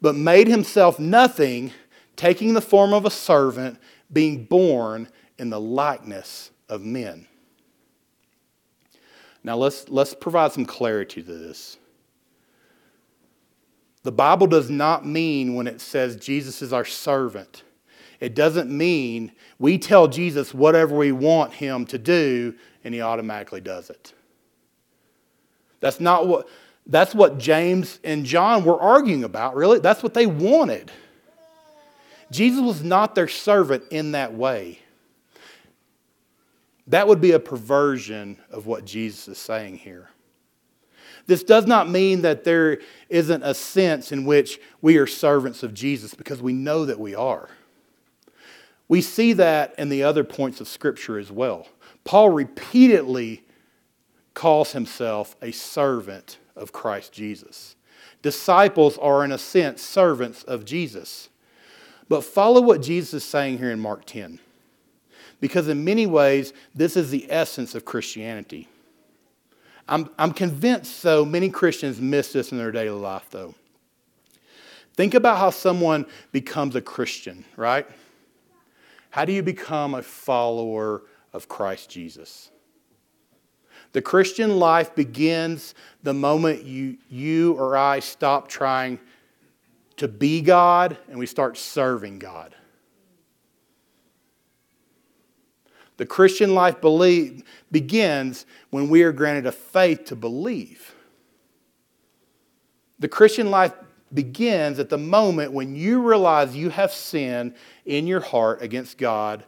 but 0.00 0.14
made 0.14 0.48
himself 0.48 0.98
nothing, 0.98 1.70
taking 2.16 2.54
the 2.54 2.60
form 2.60 2.92
of 2.92 3.04
a 3.04 3.10
servant, 3.10 3.78
being 4.12 4.44
born 4.44 5.08
in 5.38 5.50
the 5.50 5.60
likeness 5.60 6.50
of 6.68 6.82
men. 6.82 7.26
Now 9.42 9.56
let's, 9.56 9.88
let's 9.88 10.14
provide 10.14 10.52
some 10.52 10.64
clarity 10.64 11.22
to 11.22 11.38
this. 11.38 11.76
The 14.02 14.12
Bible 14.12 14.46
does 14.46 14.70
not 14.70 15.06
mean 15.06 15.54
when 15.54 15.66
it 15.66 15.80
says 15.80 16.16
Jesus 16.16 16.62
is 16.62 16.72
our 16.72 16.84
servant, 16.84 17.62
it 18.20 18.34
doesn't 18.34 18.70
mean 18.70 19.32
we 19.58 19.76
tell 19.76 20.08
Jesus 20.08 20.54
whatever 20.54 20.96
we 20.96 21.12
want 21.12 21.52
him 21.52 21.84
to 21.86 21.98
do 21.98 22.54
and 22.84 22.94
he 22.94 23.00
automatically 23.00 23.60
does 23.60 23.90
it. 23.90 24.14
That's 25.80 26.00
not 26.00 26.26
what 26.26 26.48
that's 26.86 27.14
what 27.14 27.38
James 27.38 27.98
and 28.04 28.24
John 28.26 28.64
were 28.64 28.78
arguing 28.78 29.24
about, 29.24 29.56
really. 29.56 29.78
That's 29.78 30.02
what 30.02 30.14
they 30.14 30.26
wanted. 30.26 30.92
Jesus 32.30 32.60
was 32.60 32.82
not 32.82 33.14
their 33.14 33.28
servant 33.28 33.84
in 33.90 34.12
that 34.12 34.34
way. 34.34 34.78
That 36.86 37.08
would 37.08 37.20
be 37.20 37.32
a 37.32 37.40
perversion 37.40 38.38
of 38.50 38.66
what 38.66 38.84
Jesus 38.84 39.28
is 39.28 39.38
saying 39.38 39.78
here. 39.78 40.10
This 41.26 41.42
does 41.42 41.66
not 41.66 41.88
mean 41.88 42.22
that 42.22 42.44
there 42.44 42.80
isn't 43.08 43.42
a 43.42 43.54
sense 43.54 44.12
in 44.12 44.24
which 44.26 44.60
we 44.82 44.98
are 44.98 45.06
servants 45.06 45.62
of 45.62 45.72
Jesus 45.72 46.14
because 46.14 46.42
we 46.42 46.52
know 46.52 46.84
that 46.84 47.00
we 47.00 47.14
are. 47.14 47.48
We 48.88 49.00
see 49.00 49.32
that 49.34 49.74
in 49.78 49.88
the 49.88 50.02
other 50.02 50.24
points 50.24 50.60
of 50.60 50.68
Scripture 50.68 51.18
as 51.18 51.32
well. 51.32 51.68
Paul 52.04 52.30
repeatedly 52.30 53.42
calls 54.34 54.72
himself 54.72 55.36
a 55.40 55.52
servant 55.52 56.38
of 56.54 56.72
Christ 56.72 57.12
Jesus. 57.12 57.76
Disciples 58.20 58.98
are, 58.98 59.24
in 59.24 59.32
a 59.32 59.38
sense, 59.38 59.80
servants 59.80 60.42
of 60.42 60.66
Jesus. 60.66 61.30
But 62.08 62.24
follow 62.24 62.60
what 62.60 62.82
Jesus 62.82 63.14
is 63.14 63.24
saying 63.24 63.58
here 63.58 63.70
in 63.70 63.80
Mark 63.80 64.04
10. 64.04 64.40
Because 65.40 65.68
in 65.68 65.84
many 65.84 66.06
ways, 66.06 66.52
this 66.74 66.96
is 66.96 67.10
the 67.10 67.26
essence 67.30 67.74
of 67.74 67.84
Christianity. 67.84 68.68
I'm, 69.88 70.08
I'm 70.18 70.32
convinced 70.32 71.00
so 71.00 71.24
many 71.24 71.50
Christians 71.50 72.00
miss 72.00 72.32
this 72.32 72.52
in 72.52 72.58
their 72.58 72.72
daily 72.72 72.98
life, 72.98 73.26
though. 73.30 73.54
Think 74.94 75.14
about 75.14 75.38
how 75.38 75.50
someone 75.50 76.06
becomes 76.30 76.76
a 76.76 76.80
Christian, 76.80 77.44
right? 77.56 77.86
How 79.10 79.24
do 79.24 79.32
you 79.32 79.42
become 79.42 79.94
a 79.94 80.02
follower 80.02 81.02
of 81.32 81.48
Christ 81.48 81.90
Jesus? 81.90 82.50
The 83.92 84.02
Christian 84.02 84.58
life 84.58 84.94
begins 84.94 85.74
the 86.02 86.14
moment 86.14 86.64
you, 86.64 86.96
you 87.08 87.54
or 87.54 87.76
I 87.76 88.00
stop 88.00 88.48
trying 88.48 88.98
to 89.96 90.08
be 90.08 90.40
God 90.40 90.98
and 91.08 91.18
we 91.18 91.26
start 91.26 91.56
serving 91.56 92.18
God. 92.18 92.54
The 95.96 96.06
Christian 96.06 96.54
life 96.54 96.80
believe, 96.80 97.44
begins 97.70 98.46
when 98.70 98.88
we 98.88 99.02
are 99.02 99.12
granted 99.12 99.46
a 99.46 99.52
faith 99.52 100.06
to 100.06 100.16
believe. 100.16 100.94
The 102.98 103.08
Christian 103.08 103.50
life 103.50 103.72
begins 104.12 104.78
at 104.78 104.88
the 104.88 104.98
moment 104.98 105.52
when 105.52 105.74
you 105.74 106.02
realize 106.02 106.56
you 106.56 106.70
have 106.70 106.92
sinned 106.92 107.54
in 107.84 108.06
your 108.06 108.20
heart 108.20 108.62
against 108.62 108.98
God 108.98 109.44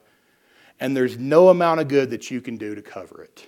and 0.78 0.96
there's 0.96 1.18
no 1.18 1.48
amount 1.48 1.80
of 1.80 1.88
good 1.88 2.10
that 2.10 2.30
you 2.30 2.40
can 2.40 2.56
do 2.56 2.74
to 2.74 2.82
cover 2.82 3.22
it. 3.22 3.46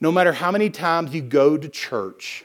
No 0.00 0.10
matter 0.10 0.32
how 0.32 0.50
many 0.50 0.70
times 0.70 1.14
you 1.14 1.20
go 1.20 1.56
to 1.56 1.68
church, 1.68 2.44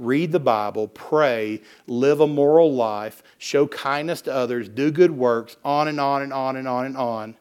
read 0.00 0.32
the 0.32 0.40
Bible, 0.40 0.88
pray, 0.88 1.60
live 1.86 2.20
a 2.20 2.26
moral 2.26 2.72
life, 2.74 3.22
show 3.38 3.66
kindness 3.66 4.22
to 4.22 4.34
others, 4.34 4.68
do 4.68 4.90
good 4.90 5.10
works, 5.10 5.56
on 5.64 5.88
and 5.88 6.00
on 6.00 6.22
and 6.22 6.32
on 6.32 6.56
and 6.56 6.66
on 6.66 6.86
and 6.86 6.96
on. 6.96 7.36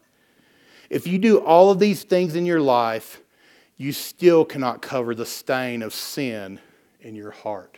If 0.89 1.07
you 1.07 1.17
do 1.17 1.39
all 1.39 1.71
of 1.71 1.79
these 1.79 2.03
things 2.03 2.35
in 2.35 2.45
your 2.45 2.61
life, 2.61 3.21
you 3.77 3.93
still 3.93 4.43
cannot 4.43 4.81
cover 4.81 5.15
the 5.15 5.25
stain 5.25 5.81
of 5.81 5.93
sin 5.93 6.59
in 6.99 7.15
your 7.15 7.31
heart 7.31 7.77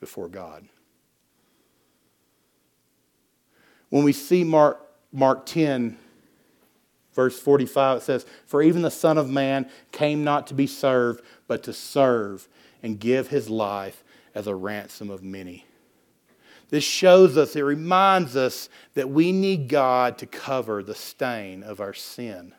before 0.00 0.28
God. 0.28 0.66
When 3.90 4.04
we 4.04 4.12
see 4.12 4.44
Mark, 4.44 4.80
Mark 5.12 5.46
10, 5.46 5.98
verse 7.12 7.38
45, 7.38 7.98
it 7.98 8.00
says, 8.02 8.26
For 8.46 8.62
even 8.62 8.82
the 8.82 8.90
Son 8.90 9.18
of 9.18 9.28
Man 9.28 9.68
came 9.92 10.24
not 10.24 10.46
to 10.48 10.54
be 10.54 10.66
served, 10.66 11.22
but 11.46 11.62
to 11.64 11.72
serve 11.72 12.48
and 12.82 12.98
give 12.98 13.28
his 13.28 13.48
life 13.48 14.04
as 14.34 14.46
a 14.46 14.54
ransom 14.54 15.10
of 15.10 15.22
many. 15.22 15.64
This 16.70 16.84
shows 16.84 17.36
us, 17.36 17.56
it 17.56 17.62
reminds 17.62 18.36
us 18.36 18.68
that 18.94 19.10
we 19.10 19.32
need 19.32 19.68
God 19.68 20.18
to 20.18 20.26
cover 20.26 20.82
the 20.82 20.94
stain 20.94 21.64
of 21.64 21.80
our 21.80 21.94
sin. 21.94 22.54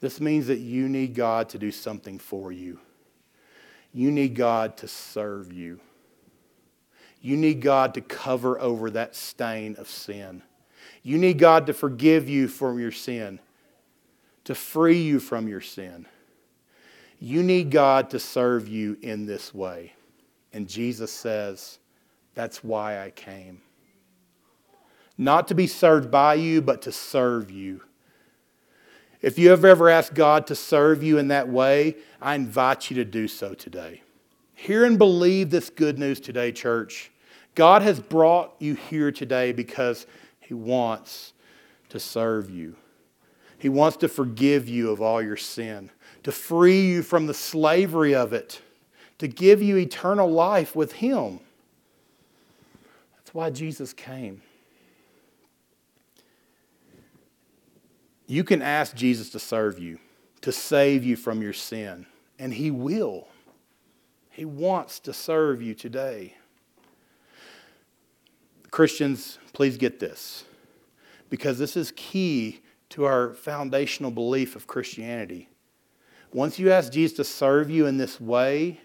This 0.00 0.20
means 0.20 0.46
that 0.46 0.58
you 0.58 0.88
need 0.88 1.14
God 1.14 1.48
to 1.50 1.58
do 1.58 1.72
something 1.72 2.18
for 2.18 2.52
you. 2.52 2.78
You 3.92 4.12
need 4.12 4.34
God 4.34 4.76
to 4.78 4.88
serve 4.88 5.52
you. 5.52 5.80
You 7.20 7.36
need 7.36 7.62
God 7.62 7.94
to 7.94 8.00
cover 8.00 8.60
over 8.60 8.90
that 8.90 9.16
stain 9.16 9.74
of 9.76 9.88
sin. 9.88 10.42
You 11.02 11.18
need 11.18 11.38
God 11.38 11.66
to 11.66 11.72
forgive 11.72 12.28
you 12.28 12.46
from 12.46 12.78
your 12.78 12.92
sin, 12.92 13.40
to 14.44 14.54
free 14.54 15.00
you 15.00 15.18
from 15.18 15.48
your 15.48 15.60
sin. 15.60 16.06
You 17.18 17.42
need 17.42 17.70
God 17.70 18.10
to 18.10 18.18
serve 18.18 18.68
you 18.68 18.98
in 19.00 19.26
this 19.26 19.54
way. 19.54 19.92
And 20.52 20.68
Jesus 20.68 21.10
says, 21.10 21.78
That's 22.34 22.62
why 22.62 23.02
I 23.02 23.10
came. 23.10 23.60
Not 25.18 25.48
to 25.48 25.54
be 25.54 25.66
served 25.66 26.10
by 26.10 26.34
you, 26.34 26.60
but 26.60 26.82
to 26.82 26.92
serve 26.92 27.50
you. 27.50 27.82
If 29.22 29.38
you 29.38 29.48
have 29.48 29.64
ever 29.64 29.88
asked 29.88 30.14
God 30.14 30.46
to 30.48 30.54
serve 30.54 31.02
you 31.02 31.16
in 31.16 31.28
that 31.28 31.48
way, 31.48 31.96
I 32.20 32.34
invite 32.34 32.90
you 32.90 32.96
to 32.96 33.04
do 33.04 33.26
so 33.28 33.54
today. 33.54 34.02
Hear 34.54 34.84
and 34.84 34.98
believe 34.98 35.50
this 35.50 35.70
good 35.70 35.98
news 35.98 36.20
today, 36.20 36.52
church. 36.52 37.10
God 37.54 37.80
has 37.80 37.98
brought 37.98 38.54
you 38.58 38.74
here 38.74 39.10
today 39.10 39.52
because 39.52 40.06
He 40.38 40.52
wants 40.52 41.32
to 41.88 41.98
serve 41.98 42.50
you. 42.50 42.76
He 43.58 43.70
wants 43.70 43.96
to 43.98 44.08
forgive 44.08 44.68
you 44.68 44.90
of 44.90 45.00
all 45.00 45.22
your 45.22 45.38
sin 45.38 45.90
to 46.26 46.32
free 46.32 46.80
you 46.80 47.04
from 47.04 47.26
the 47.26 47.32
slavery 47.32 48.12
of 48.12 48.32
it, 48.32 48.60
to 49.16 49.28
give 49.28 49.62
you 49.62 49.76
eternal 49.76 50.28
life 50.28 50.74
with 50.74 50.90
Him. 50.94 51.38
That's 53.14 53.32
why 53.32 53.50
Jesus 53.50 53.92
came. 53.92 54.42
You 58.26 58.42
can 58.42 58.60
ask 58.60 58.96
Jesus 58.96 59.30
to 59.30 59.38
serve 59.38 59.78
you, 59.78 60.00
to 60.40 60.50
save 60.50 61.04
you 61.04 61.14
from 61.14 61.42
your 61.42 61.52
sin, 61.52 62.06
and 62.40 62.52
He 62.52 62.72
will. 62.72 63.28
He 64.28 64.44
wants 64.44 64.98
to 64.98 65.12
serve 65.12 65.62
you 65.62 65.74
today. 65.74 66.34
Christians, 68.72 69.38
please 69.52 69.76
get 69.76 70.00
this, 70.00 70.42
because 71.30 71.60
this 71.60 71.76
is 71.76 71.92
key 71.94 72.62
to 72.88 73.04
our 73.04 73.32
foundational 73.32 74.10
belief 74.10 74.56
of 74.56 74.66
Christianity. 74.66 75.50
Once 76.32 76.58
you 76.58 76.70
ask 76.70 76.92
Jesus 76.92 77.16
to 77.16 77.24
serve 77.24 77.70
you 77.70 77.86
in 77.86 77.96
this 77.96 78.20
way, 78.20 78.80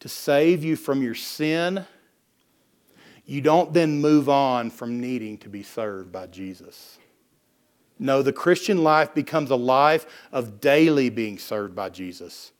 to 0.00 0.08
save 0.08 0.64
you 0.64 0.76
from 0.76 1.02
your 1.02 1.14
sin, 1.14 1.86
you 3.24 3.40
don't 3.40 3.72
then 3.72 4.00
move 4.00 4.28
on 4.28 4.70
from 4.70 5.00
needing 5.00 5.38
to 5.38 5.48
be 5.48 5.62
served 5.62 6.10
by 6.10 6.26
Jesus. 6.26 6.98
No, 7.98 8.20
the 8.20 8.32
Christian 8.32 8.82
life 8.82 9.14
becomes 9.14 9.50
a 9.50 9.56
life 9.56 10.06
of 10.32 10.60
daily 10.60 11.08
being 11.08 11.38
served 11.38 11.74
by 11.74 11.88
Jesus. 11.88 12.50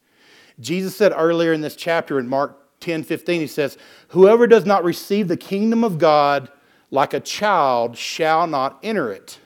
Jesus 0.61 0.97
said 0.97 1.13
earlier 1.17 1.53
in 1.53 1.61
this 1.61 1.75
chapter 1.75 2.19
in 2.19 2.29
Mark 2.29 2.59
10 2.81 3.03
15, 3.03 3.41
he 3.41 3.47
says, 3.47 3.77
Whoever 4.09 4.47
does 4.47 4.65
not 4.65 4.85
receive 4.85 5.27
the 5.27 5.37
kingdom 5.37 5.83
of 5.83 5.99
God 5.99 6.51
like 6.91 7.15
a 7.15 7.21
child 7.21 7.97
shall 7.97 8.47
not 8.47 8.79
enter 8.83 9.11
it. 9.11 9.39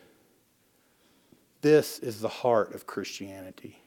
This 1.62 1.98
is 1.98 2.20
the 2.20 2.28
heart 2.28 2.74
of 2.74 2.86
Christianity. 2.86 3.78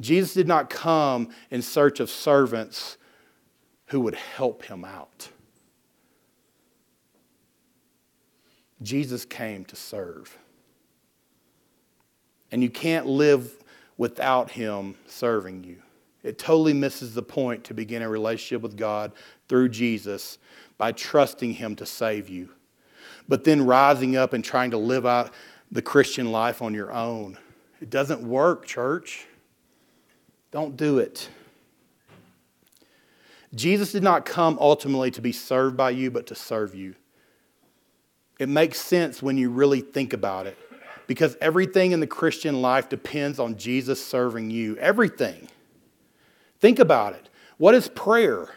Jesus 0.00 0.34
did 0.34 0.46
not 0.46 0.70
come 0.70 1.30
in 1.50 1.62
search 1.62 2.00
of 2.00 2.10
servants 2.10 2.96
who 3.86 4.00
would 4.00 4.14
help 4.14 4.64
him 4.64 4.84
out. 4.84 5.30
Jesus 8.82 9.24
came 9.24 9.64
to 9.66 9.76
serve. 9.76 10.38
And 12.52 12.62
you 12.62 12.70
can't 12.70 13.06
live 13.06 13.62
without 13.96 14.50
him 14.52 14.94
serving 15.06 15.64
you. 15.64 15.82
It 16.22 16.38
totally 16.38 16.72
misses 16.72 17.14
the 17.14 17.22
point 17.22 17.64
to 17.64 17.74
begin 17.74 18.02
a 18.02 18.08
relationship 18.08 18.62
with 18.62 18.76
God 18.76 19.12
through 19.48 19.70
Jesus 19.70 20.38
by 20.76 20.92
trusting 20.92 21.54
him 21.54 21.76
to 21.76 21.86
save 21.86 22.28
you. 22.28 22.50
But 23.28 23.44
then 23.44 23.64
rising 23.64 24.16
up 24.16 24.32
and 24.32 24.44
trying 24.44 24.70
to 24.70 24.78
live 24.78 25.06
out 25.06 25.32
the 25.70 25.82
Christian 25.82 26.32
life 26.32 26.62
on 26.62 26.74
your 26.74 26.92
own. 26.92 27.38
It 27.80 27.90
doesn't 27.90 28.22
work, 28.22 28.66
church. 28.66 29.26
Don't 30.50 30.76
do 30.76 30.98
it. 30.98 31.28
Jesus 33.54 33.92
did 33.92 34.02
not 34.02 34.24
come 34.24 34.58
ultimately 34.60 35.10
to 35.12 35.20
be 35.20 35.32
served 35.32 35.76
by 35.76 35.90
you, 35.90 36.10
but 36.10 36.26
to 36.26 36.34
serve 36.34 36.74
you. 36.74 36.94
It 38.38 38.48
makes 38.48 38.80
sense 38.80 39.22
when 39.22 39.36
you 39.36 39.50
really 39.50 39.80
think 39.80 40.12
about 40.12 40.46
it 40.46 40.56
because 41.06 41.36
everything 41.40 41.92
in 41.92 42.00
the 42.00 42.06
Christian 42.06 42.60
life 42.60 42.88
depends 42.88 43.38
on 43.38 43.56
Jesus 43.56 44.04
serving 44.04 44.50
you. 44.50 44.76
Everything. 44.76 45.48
Think 46.60 46.78
about 46.78 47.14
it. 47.14 47.28
What 47.56 47.74
is 47.74 47.88
prayer? 47.88 48.48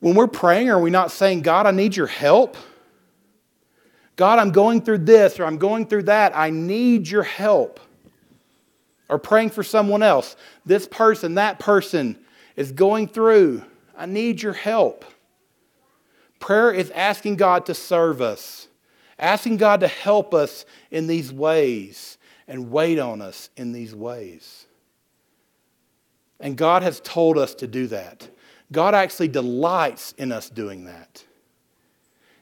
When 0.00 0.14
we're 0.14 0.26
praying, 0.26 0.68
are 0.68 0.80
we 0.80 0.90
not 0.90 1.10
saying, 1.10 1.42
God, 1.42 1.66
I 1.66 1.70
need 1.70 1.96
your 1.96 2.08
help? 2.08 2.56
God, 4.16 4.38
I'm 4.38 4.50
going 4.50 4.82
through 4.82 4.98
this 4.98 5.40
or 5.40 5.44
I'm 5.44 5.56
going 5.56 5.86
through 5.86 6.04
that. 6.04 6.36
I 6.36 6.50
need 6.50 7.08
your 7.08 7.22
help 7.22 7.80
or 9.08 9.18
praying 9.18 9.50
for 9.50 9.62
someone 9.62 10.02
else. 10.02 10.36
This 10.64 10.86
person, 10.86 11.34
that 11.34 11.58
person 11.58 12.18
is 12.56 12.72
going 12.72 13.08
through. 13.08 13.64
I 13.96 14.06
need 14.06 14.42
your 14.42 14.52
help. 14.52 15.04
Prayer 16.40 16.72
is 16.72 16.90
asking 16.90 17.36
God 17.36 17.66
to 17.66 17.74
serve 17.74 18.20
us, 18.20 18.68
asking 19.18 19.56
God 19.56 19.80
to 19.80 19.88
help 19.88 20.34
us 20.34 20.64
in 20.90 21.06
these 21.06 21.32
ways 21.32 22.18
and 22.46 22.70
wait 22.70 22.98
on 22.98 23.22
us 23.22 23.50
in 23.56 23.72
these 23.72 23.94
ways. 23.94 24.66
And 26.40 26.56
God 26.56 26.82
has 26.82 27.00
told 27.00 27.38
us 27.38 27.54
to 27.56 27.66
do 27.66 27.86
that. 27.88 28.28
God 28.72 28.94
actually 28.94 29.28
delights 29.28 30.12
in 30.12 30.32
us 30.32 30.50
doing 30.50 30.84
that. 30.84 31.24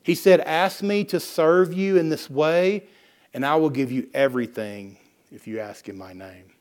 He 0.03 0.15
said, 0.15 0.41
Ask 0.41 0.83
me 0.83 1.05
to 1.05 1.21
serve 1.21 1.73
you 1.73 1.97
in 1.97 2.09
this 2.09 2.29
way, 2.29 2.89
and 3.33 3.47
I 3.47 3.57
will 3.57 3.71
give 3.71 3.93
you 3.93 4.09
everything 4.15 4.99
if 5.31 5.47
you 5.47 5.61
ask 5.61 5.89
in 5.89 5.97
my 5.97 6.13
name. 6.13 6.52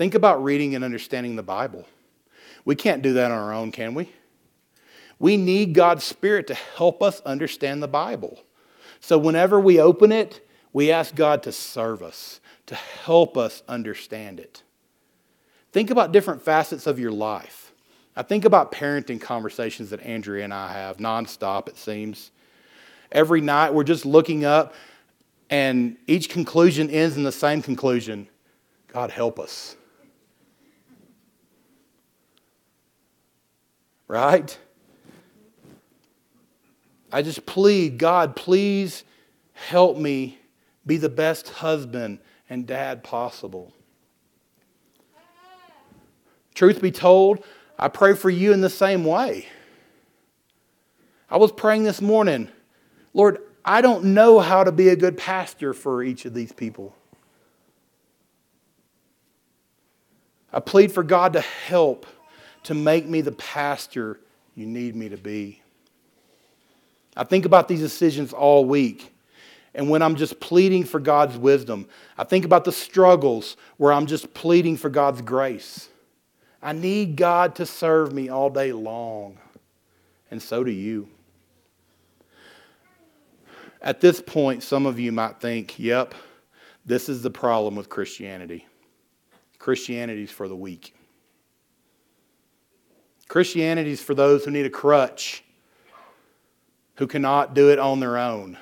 Think 0.00 0.14
about 0.14 0.42
reading 0.42 0.74
and 0.74 0.82
understanding 0.82 1.36
the 1.36 1.42
Bible. 1.42 1.84
We 2.64 2.74
can't 2.74 3.02
do 3.02 3.12
that 3.12 3.30
on 3.30 3.36
our 3.36 3.52
own, 3.52 3.70
can 3.70 3.92
we? 3.92 4.10
We 5.18 5.36
need 5.36 5.74
God's 5.74 6.04
Spirit 6.04 6.46
to 6.46 6.54
help 6.54 7.02
us 7.02 7.20
understand 7.20 7.82
the 7.82 7.86
Bible. 7.86 8.42
So 9.00 9.18
whenever 9.18 9.60
we 9.60 9.78
open 9.78 10.10
it, 10.10 10.40
we 10.72 10.90
ask 10.90 11.14
God 11.14 11.42
to 11.42 11.52
serve 11.52 12.02
us, 12.02 12.40
to 12.64 12.76
help 12.76 13.36
us 13.36 13.62
understand 13.68 14.40
it. 14.40 14.62
Think 15.70 15.90
about 15.90 16.12
different 16.12 16.40
facets 16.40 16.86
of 16.86 16.98
your 16.98 17.12
life. 17.12 17.74
I 18.16 18.22
think 18.22 18.46
about 18.46 18.72
parenting 18.72 19.20
conversations 19.20 19.90
that 19.90 20.00
Andrea 20.00 20.44
and 20.44 20.54
I 20.54 20.72
have 20.72 20.96
nonstop, 20.96 21.68
it 21.68 21.76
seems. 21.76 22.30
Every 23.12 23.42
night 23.42 23.74
we're 23.74 23.84
just 23.84 24.06
looking 24.06 24.46
up, 24.46 24.72
and 25.50 25.98
each 26.06 26.30
conclusion 26.30 26.88
ends 26.88 27.18
in 27.18 27.22
the 27.22 27.30
same 27.30 27.60
conclusion 27.60 28.28
God, 28.88 29.10
help 29.10 29.38
us. 29.38 29.76
Right? 34.10 34.58
I 37.12 37.22
just 37.22 37.46
plead, 37.46 37.96
God, 37.96 38.34
please 38.34 39.04
help 39.52 39.96
me 39.96 40.40
be 40.84 40.96
the 40.96 41.08
best 41.08 41.48
husband 41.50 42.18
and 42.48 42.66
dad 42.66 43.04
possible. 43.04 43.72
Truth 46.56 46.82
be 46.82 46.90
told, 46.90 47.44
I 47.78 47.86
pray 47.86 48.14
for 48.14 48.28
you 48.28 48.52
in 48.52 48.62
the 48.62 48.68
same 48.68 49.04
way. 49.04 49.46
I 51.30 51.36
was 51.36 51.52
praying 51.52 51.84
this 51.84 52.00
morning, 52.00 52.48
Lord, 53.14 53.38
I 53.64 53.80
don't 53.80 54.06
know 54.06 54.40
how 54.40 54.64
to 54.64 54.72
be 54.72 54.88
a 54.88 54.96
good 54.96 55.18
pastor 55.18 55.72
for 55.72 56.02
each 56.02 56.24
of 56.24 56.34
these 56.34 56.50
people. 56.50 56.96
I 60.52 60.58
plead 60.58 60.90
for 60.90 61.04
God 61.04 61.34
to 61.34 61.40
help 61.40 62.06
to 62.64 62.74
make 62.74 63.06
me 63.06 63.20
the 63.20 63.32
pastor 63.32 64.20
you 64.54 64.66
need 64.66 64.94
me 64.94 65.08
to 65.08 65.16
be. 65.16 65.62
I 67.16 67.24
think 67.24 67.44
about 67.44 67.68
these 67.68 67.80
decisions 67.80 68.32
all 68.32 68.64
week. 68.64 69.12
And 69.74 69.88
when 69.88 70.02
I'm 70.02 70.16
just 70.16 70.40
pleading 70.40 70.84
for 70.84 70.98
God's 70.98 71.36
wisdom, 71.38 71.86
I 72.18 72.24
think 72.24 72.44
about 72.44 72.64
the 72.64 72.72
struggles 72.72 73.56
where 73.76 73.92
I'm 73.92 74.06
just 74.06 74.34
pleading 74.34 74.76
for 74.76 74.90
God's 74.90 75.22
grace. 75.22 75.88
I 76.62 76.72
need 76.72 77.16
God 77.16 77.54
to 77.56 77.66
serve 77.66 78.12
me 78.12 78.28
all 78.28 78.50
day 78.50 78.72
long. 78.72 79.38
And 80.30 80.42
so 80.42 80.64
do 80.64 80.70
you. 80.70 81.08
At 83.80 84.00
this 84.00 84.20
point, 84.20 84.62
some 84.62 84.86
of 84.86 84.98
you 84.98 85.10
might 85.10 85.40
think, 85.40 85.78
yep, 85.78 86.14
this 86.84 87.08
is 87.08 87.22
the 87.22 87.30
problem 87.30 87.76
with 87.76 87.88
Christianity. 87.88 88.66
Christianity's 89.58 90.30
for 90.30 90.48
the 90.48 90.56
weak. 90.56 90.94
Christianity 93.30 93.92
is 93.92 94.02
for 94.02 94.12
those 94.12 94.44
who 94.44 94.50
need 94.50 94.66
a 94.66 94.70
crutch, 94.70 95.44
who 96.96 97.06
cannot 97.06 97.54
do 97.54 97.70
it 97.70 97.78
on 97.78 98.00
their 98.00 98.18
own. 98.18 98.58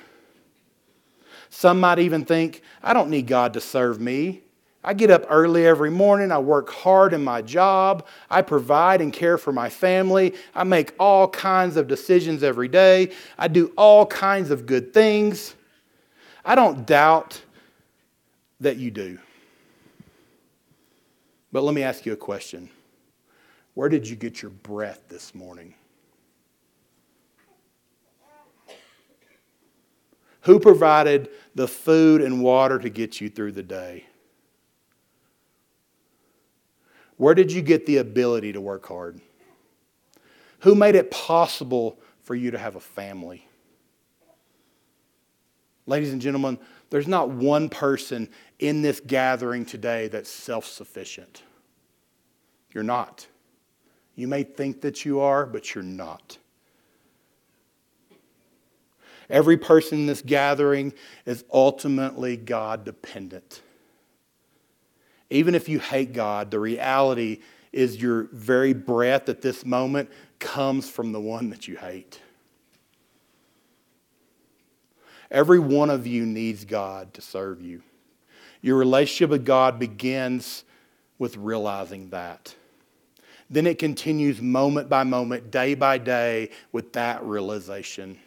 Some 1.49 1.79
might 1.79 1.97
even 1.97 2.23
think, 2.23 2.61
I 2.83 2.93
don't 2.93 3.09
need 3.09 3.25
God 3.25 3.53
to 3.53 3.61
serve 3.61 3.99
me. 3.99 4.43
I 4.83 4.93
get 4.93 5.09
up 5.09 5.25
early 5.27 5.65
every 5.65 5.89
morning. 5.89 6.31
I 6.31 6.37
work 6.37 6.69
hard 6.69 7.13
in 7.13 7.23
my 7.23 7.41
job. 7.41 8.05
I 8.29 8.43
provide 8.43 9.01
and 9.01 9.11
care 9.11 9.39
for 9.39 9.51
my 9.51 9.69
family. 9.69 10.35
I 10.53 10.65
make 10.65 10.93
all 10.99 11.27
kinds 11.27 11.75
of 11.75 11.87
decisions 11.87 12.43
every 12.43 12.67
day. 12.67 13.11
I 13.39 13.47
do 13.47 13.73
all 13.75 14.05
kinds 14.05 14.51
of 14.51 14.67
good 14.67 14.93
things. 14.93 15.55
I 16.45 16.53
don't 16.53 16.85
doubt 16.85 17.41
that 18.59 18.77
you 18.77 18.91
do. 18.91 19.17
But 21.51 21.63
let 21.63 21.73
me 21.73 21.81
ask 21.81 22.05
you 22.05 22.13
a 22.13 22.15
question 22.15 22.69
Where 23.79 23.87
did 23.87 24.09
you 24.09 24.17
get 24.17 24.41
your 24.41 24.51
breath 24.51 25.03
this 25.07 25.33
morning? 25.33 25.73
Who 30.41 30.59
provided 30.59 31.29
the 31.55 31.65
food 31.65 32.21
and 32.21 32.43
water 32.43 32.77
to 32.77 32.89
get 32.89 33.21
you 33.21 33.29
through 33.29 33.53
the 33.53 33.63
day? 33.63 34.05
Where 37.15 37.33
did 37.33 37.53
you 37.53 37.61
get 37.61 37.85
the 37.85 37.95
ability 37.95 38.51
to 38.51 38.59
work 38.59 38.85
hard? 38.85 39.21
Who 40.59 40.75
made 40.75 40.95
it 40.95 41.09
possible 41.09 42.01
for 42.23 42.35
you 42.35 42.51
to 42.51 42.57
have 42.57 42.75
a 42.75 42.81
family? 42.81 43.47
Ladies 45.85 46.11
and 46.11 46.21
gentlemen, 46.21 46.59
there's 46.89 47.07
not 47.07 47.29
one 47.29 47.69
person 47.69 48.27
in 48.59 48.81
this 48.81 48.99
gathering 48.99 49.63
today 49.63 50.09
that's 50.09 50.29
self 50.29 50.65
sufficient. 50.65 51.43
You're 52.73 52.83
not. 52.83 53.25
You 54.19 54.27
may 54.27 54.43
think 54.43 54.81
that 54.81 55.05
you 55.05 55.21
are, 55.21 55.45
but 55.45 55.73
you're 55.73 55.81
not. 55.81 56.37
Every 59.29 59.55
person 59.55 59.99
in 59.99 60.05
this 60.07 60.21
gathering 60.21 60.91
is 61.25 61.45
ultimately 61.53 62.35
God 62.35 62.83
dependent. 62.83 63.61
Even 65.29 65.55
if 65.55 65.69
you 65.69 65.79
hate 65.79 66.11
God, 66.11 66.51
the 66.51 66.59
reality 66.59 67.39
is 67.71 68.01
your 68.01 68.23
very 68.33 68.73
breath 68.73 69.29
at 69.29 69.41
this 69.41 69.65
moment 69.65 70.09
comes 70.37 70.89
from 70.89 71.13
the 71.13 71.21
one 71.21 71.49
that 71.51 71.69
you 71.69 71.77
hate. 71.77 72.19
Every 75.31 75.59
one 75.59 75.89
of 75.89 76.05
you 76.05 76.25
needs 76.25 76.65
God 76.65 77.13
to 77.13 77.21
serve 77.21 77.61
you. 77.61 77.83
Your 78.61 78.75
relationship 78.75 79.29
with 79.29 79.45
God 79.45 79.79
begins 79.79 80.65
with 81.17 81.37
realizing 81.37 82.09
that. 82.09 82.53
Then 83.49 83.65
it 83.65 83.79
continues 83.79 84.41
moment 84.41 84.89
by 84.89 85.03
moment, 85.03 85.49
day 85.51 85.73
by 85.73 85.97
day, 85.97 86.51
with 86.71 86.93
that 86.93 87.23
realization. 87.23 88.19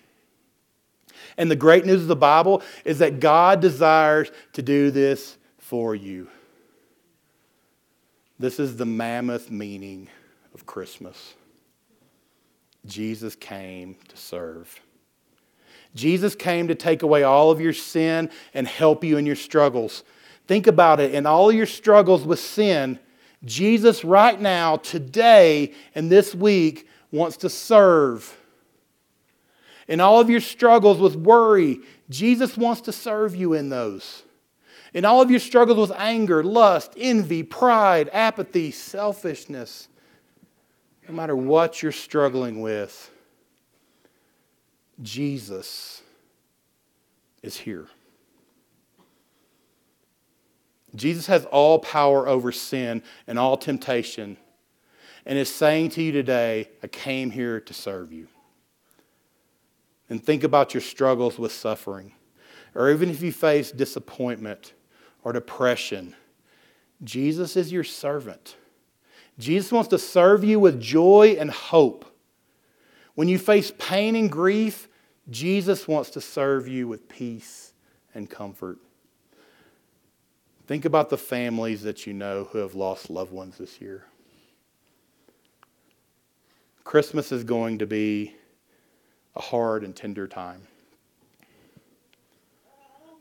And 1.36 1.50
the 1.50 1.56
great 1.56 1.86
news 1.86 2.02
of 2.02 2.08
the 2.08 2.16
Bible 2.16 2.62
is 2.84 2.98
that 2.98 3.20
God 3.20 3.60
desires 3.60 4.30
to 4.54 4.62
do 4.62 4.90
this 4.90 5.36
for 5.58 5.94
you. 5.94 6.28
This 8.38 8.58
is 8.58 8.76
the 8.76 8.86
mammoth 8.86 9.50
meaning 9.50 10.08
of 10.54 10.66
Christmas. 10.66 11.34
Jesus 12.84 13.36
came 13.36 13.96
to 14.08 14.16
serve. 14.16 14.80
Jesus 15.94 16.34
came 16.34 16.68
to 16.68 16.74
take 16.74 17.02
away 17.02 17.22
all 17.22 17.50
of 17.50 17.60
your 17.60 17.72
sin 17.72 18.30
and 18.54 18.66
help 18.66 19.04
you 19.04 19.16
in 19.18 19.26
your 19.26 19.36
struggles. 19.36 20.02
Think 20.46 20.66
about 20.66 20.98
it. 20.98 21.14
In 21.14 21.26
all 21.26 21.52
your 21.52 21.66
struggles 21.66 22.24
with 22.24 22.40
sin, 22.40 22.98
Jesus, 23.44 24.04
right 24.04 24.40
now, 24.40 24.76
today, 24.76 25.72
and 25.94 26.10
this 26.10 26.34
week, 26.34 26.88
wants 27.10 27.38
to 27.38 27.48
serve. 27.48 28.36
In 29.88 30.00
all 30.00 30.20
of 30.20 30.30
your 30.30 30.40
struggles 30.40 30.98
with 30.98 31.16
worry, 31.16 31.80
Jesus 32.08 32.56
wants 32.56 32.82
to 32.82 32.92
serve 32.92 33.34
you 33.34 33.52
in 33.54 33.68
those. 33.68 34.22
In 34.94 35.04
all 35.04 35.20
of 35.20 35.30
your 35.30 35.40
struggles 35.40 35.88
with 35.88 35.98
anger, 35.98 36.44
lust, 36.44 36.92
envy, 36.96 37.42
pride, 37.42 38.10
apathy, 38.12 38.70
selfishness, 38.70 39.88
no 41.08 41.14
matter 41.14 41.34
what 41.34 41.82
you're 41.82 41.92
struggling 41.92 42.60
with, 42.60 43.10
Jesus 45.02 46.02
is 47.42 47.56
here. 47.56 47.88
Jesus 50.94 51.26
has 51.26 51.44
all 51.46 51.78
power 51.78 52.28
over 52.28 52.52
sin 52.52 53.02
and 53.26 53.38
all 53.38 53.56
temptation 53.56 54.36
and 55.24 55.38
is 55.38 55.52
saying 55.52 55.90
to 55.90 56.02
you 56.02 56.12
today, 56.12 56.68
I 56.82 56.88
came 56.88 57.30
here 57.30 57.60
to 57.60 57.74
serve 57.74 58.12
you. 58.12 58.28
And 60.10 60.22
think 60.22 60.44
about 60.44 60.74
your 60.74 60.80
struggles 60.80 61.38
with 61.38 61.52
suffering, 61.52 62.12
or 62.74 62.90
even 62.90 63.08
if 63.08 63.22
you 63.22 63.32
face 63.32 63.70
disappointment 63.70 64.74
or 65.24 65.32
depression, 65.32 66.14
Jesus 67.02 67.56
is 67.56 67.72
your 67.72 67.84
servant. 67.84 68.56
Jesus 69.38 69.72
wants 69.72 69.88
to 69.88 69.98
serve 69.98 70.44
you 70.44 70.60
with 70.60 70.80
joy 70.80 71.36
and 71.38 71.50
hope. 71.50 72.04
When 73.14 73.28
you 73.28 73.38
face 73.38 73.72
pain 73.78 74.14
and 74.16 74.30
grief, 74.30 74.88
Jesus 75.30 75.88
wants 75.88 76.10
to 76.10 76.20
serve 76.20 76.68
you 76.68 76.88
with 76.88 77.08
peace 77.08 77.72
and 78.14 78.28
comfort. 78.28 78.78
Think 80.72 80.86
about 80.86 81.10
the 81.10 81.18
families 81.18 81.82
that 81.82 82.06
you 82.06 82.14
know 82.14 82.44
who 82.44 82.56
have 82.56 82.74
lost 82.74 83.10
loved 83.10 83.30
ones 83.30 83.58
this 83.58 83.78
year. 83.78 84.06
Christmas 86.82 87.30
is 87.30 87.44
going 87.44 87.80
to 87.80 87.86
be 87.86 88.34
a 89.36 89.42
hard 89.42 89.84
and 89.84 89.94
tender 89.94 90.26
time. 90.26 90.62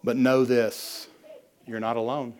But 0.01 0.15
know 0.15 0.45
this 0.45 1.09
you're 1.67 1.81
not 1.81 1.97
alone. 1.97 2.35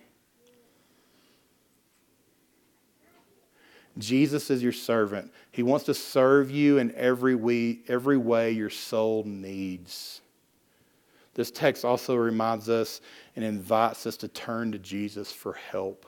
Jesus 3.98 4.50
is 4.50 4.64
your 4.64 4.72
servant. 4.72 5.30
He 5.52 5.62
wants 5.62 5.84
to 5.88 5.94
serve 5.94 6.50
you 6.50 6.78
in 6.78 6.96
every 6.96 7.36
way, 7.36 7.80
every 7.90 8.16
way 8.16 8.52
your 8.52 8.70
soul 8.70 9.26
needs. 9.26 10.22
This 11.34 11.52
text 11.52 11.84
also 11.84 12.16
reminds 12.16 12.70
us 12.70 13.02
and 13.36 13.46
invites 13.46 14.06
us 14.06 14.18
to 14.18 14.28
turn 14.28 14.72
to 14.72 14.80
Jesus 14.80 15.32
for 15.32 15.54
help. 15.54 16.06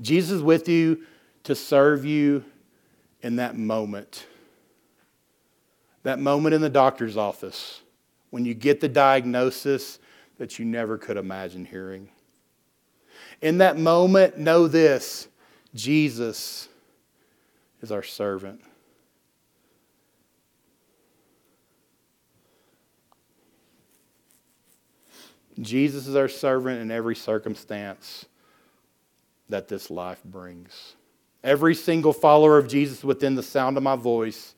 Jesus 0.00 0.32
is 0.32 0.42
with 0.42 0.68
you 0.68 1.02
to 1.44 1.54
serve 1.54 2.04
you 2.04 2.44
in 3.22 3.36
that 3.36 3.56
moment. 3.56 4.26
That 6.02 6.18
moment 6.18 6.54
in 6.54 6.60
the 6.60 6.68
doctor's 6.68 7.16
office 7.16 7.80
when 8.30 8.44
you 8.44 8.54
get 8.54 8.80
the 8.80 8.88
diagnosis 8.88 9.98
that 10.38 10.58
you 10.58 10.64
never 10.64 10.98
could 10.98 11.16
imagine 11.16 11.64
hearing. 11.64 12.08
In 13.40 13.58
that 13.58 13.78
moment, 13.78 14.38
know 14.38 14.66
this 14.66 15.28
Jesus 15.74 16.68
is 17.80 17.92
our 17.92 18.02
servant. 18.02 18.60
Jesus 25.60 26.06
is 26.06 26.16
our 26.16 26.28
servant 26.28 26.80
in 26.80 26.90
every 26.90 27.14
circumstance 27.14 28.26
that 29.48 29.68
this 29.68 29.90
life 29.90 30.22
brings. 30.24 30.94
Every 31.42 31.74
single 31.74 32.12
follower 32.12 32.58
of 32.58 32.68
Jesus 32.68 33.04
within 33.04 33.34
the 33.34 33.42
sound 33.42 33.76
of 33.76 33.82
my 33.82 33.96
voice, 33.96 34.54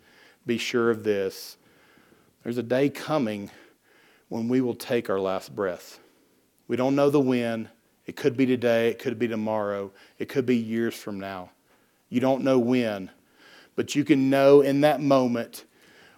be 0.47 0.59
sure 0.59 0.91
of 0.91 1.03
this. 1.03 1.57
There's 2.43 2.59
a 2.59 2.63
day 2.63 2.89
coming 2.89 3.51
when 4.29 4.49
we 4.49 4.61
will 4.61 4.75
take 4.75 5.11
our 5.11 5.21
last 5.21 5.55
breath. 5.55 5.99
We 6.69 6.77
don't 6.77 6.95
know 6.95 7.11
the 7.11 7.21
when. 7.21 7.69
It 8.07 8.15
could 8.15 8.37
be 8.37 8.47
today, 8.47 8.89
it 8.89 9.01
could 9.01 9.19
be 9.19 9.27
tomorrow, 9.27 9.91
it 10.19 10.29
could 10.29 10.47
be 10.47 10.57
years 10.57 10.95
from 10.95 11.19
now. 11.19 11.51
You 12.09 12.21
don't 12.21 12.45
know 12.45 12.57
when, 12.59 13.11
but 13.75 13.97
you 13.97 14.05
can 14.05 14.31
know 14.31 14.61
in 14.61 14.83
that 14.83 15.01
moment 15.01 15.65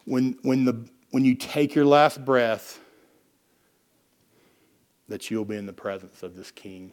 when, 0.05 0.39
when, 0.43 0.67
the, 0.67 0.87
when 1.13 1.25
you 1.25 1.35
take 1.35 1.75
your 1.75 1.87
last 1.87 2.23
breath 2.27 2.79
that 5.09 5.31
you'll 5.31 5.45
be 5.45 5.57
in 5.57 5.67
the 5.67 5.73
presence 5.73 6.23
of 6.23 6.37
this 6.37 6.51
King, 6.51 6.93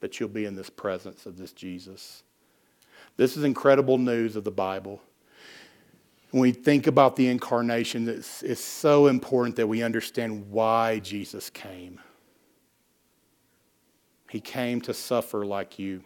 that 0.00 0.18
you'll 0.18 0.28
be 0.28 0.44
in 0.44 0.54
this 0.54 0.70
presence 0.70 1.26
of 1.26 1.36
this 1.36 1.52
Jesus. 1.52 2.22
This 3.16 3.36
is 3.36 3.44
incredible 3.44 3.98
news 3.98 4.36
of 4.36 4.44
the 4.44 4.50
Bible. 4.50 5.00
When 6.30 6.42
we 6.42 6.52
think 6.52 6.86
about 6.86 7.16
the 7.16 7.28
incarnation, 7.28 8.08
it's, 8.08 8.42
it's 8.42 8.60
so 8.60 9.06
important 9.06 9.56
that 9.56 9.66
we 9.66 9.82
understand 9.82 10.50
why 10.50 10.98
Jesus 10.98 11.50
came. 11.50 12.00
He 14.28 14.40
came 14.40 14.80
to 14.82 14.92
suffer 14.92 15.46
like 15.46 15.78
you. 15.78 16.02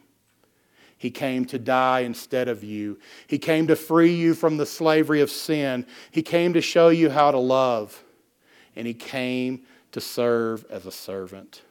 He 0.99 1.11
came 1.11 1.47
to 1.47 1.59
die 1.59 2.01
instead 2.01 2.49
of 2.49 2.63
you. 2.63 2.99
He 3.27 3.39
came 3.39 3.67
to 3.69 3.77
free 3.77 4.15
you 4.15 4.35
from 4.35 4.59
the 4.59 4.67
slavery 4.67 5.23
of 5.23 5.31
sin. 5.31 5.87
He 6.11 6.23
came 6.23 6.53
to 6.53 6.61
show 6.61 6.91
you 6.91 7.09
how 7.09 7.31
to 7.31 7.39
love. 7.39 8.05
And 8.77 8.87
He 8.87 8.93
came 8.93 9.63
to 9.93 10.01
serve 10.01 10.65
as 10.71 10.87
a 10.87 10.93
servant. 10.93 11.63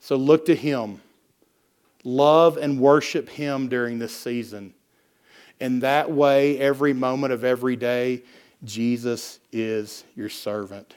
So 0.00 0.16
look 0.16 0.46
to 0.46 0.54
Him. 0.54 1.00
Love 2.04 2.56
and 2.56 2.80
worship 2.80 3.28
Him 3.28 3.68
during 3.68 3.98
this 3.98 4.14
season. 4.14 4.74
In 5.58 5.80
that 5.80 6.10
way, 6.10 6.58
every 6.58 6.92
moment 6.92 7.32
of 7.32 7.44
every 7.44 7.76
day, 7.76 8.22
Jesus 8.64 9.38
is 9.52 10.04
your 10.14 10.28
servant. 10.28 10.94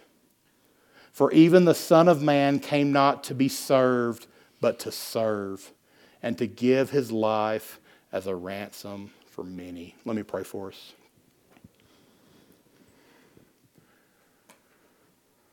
For 1.11 1.31
even 1.31 1.65
the 1.65 1.75
Son 1.75 2.07
of 2.07 2.21
Man 2.21 2.59
came 2.59 2.91
not 2.91 3.23
to 3.25 3.33
be 3.33 3.47
served, 3.49 4.27
but 4.61 4.79
to 4.79 4.91
serve, 4.91 5.71
and 6.21 6.37
to 6.37 6.47
give 6.47 6.89
his 6.89 7.11
life 7.11 7.79
as 8.11 8.27
a 8.27 8.35
ransom 8.35 9.11
for 9.25 9.43
many. 9.43 9.95
Let 10.05 10.15
me 10.15 10.23
pray 10.23 10.43
for 10.43 10.69
us. 10.69 10.93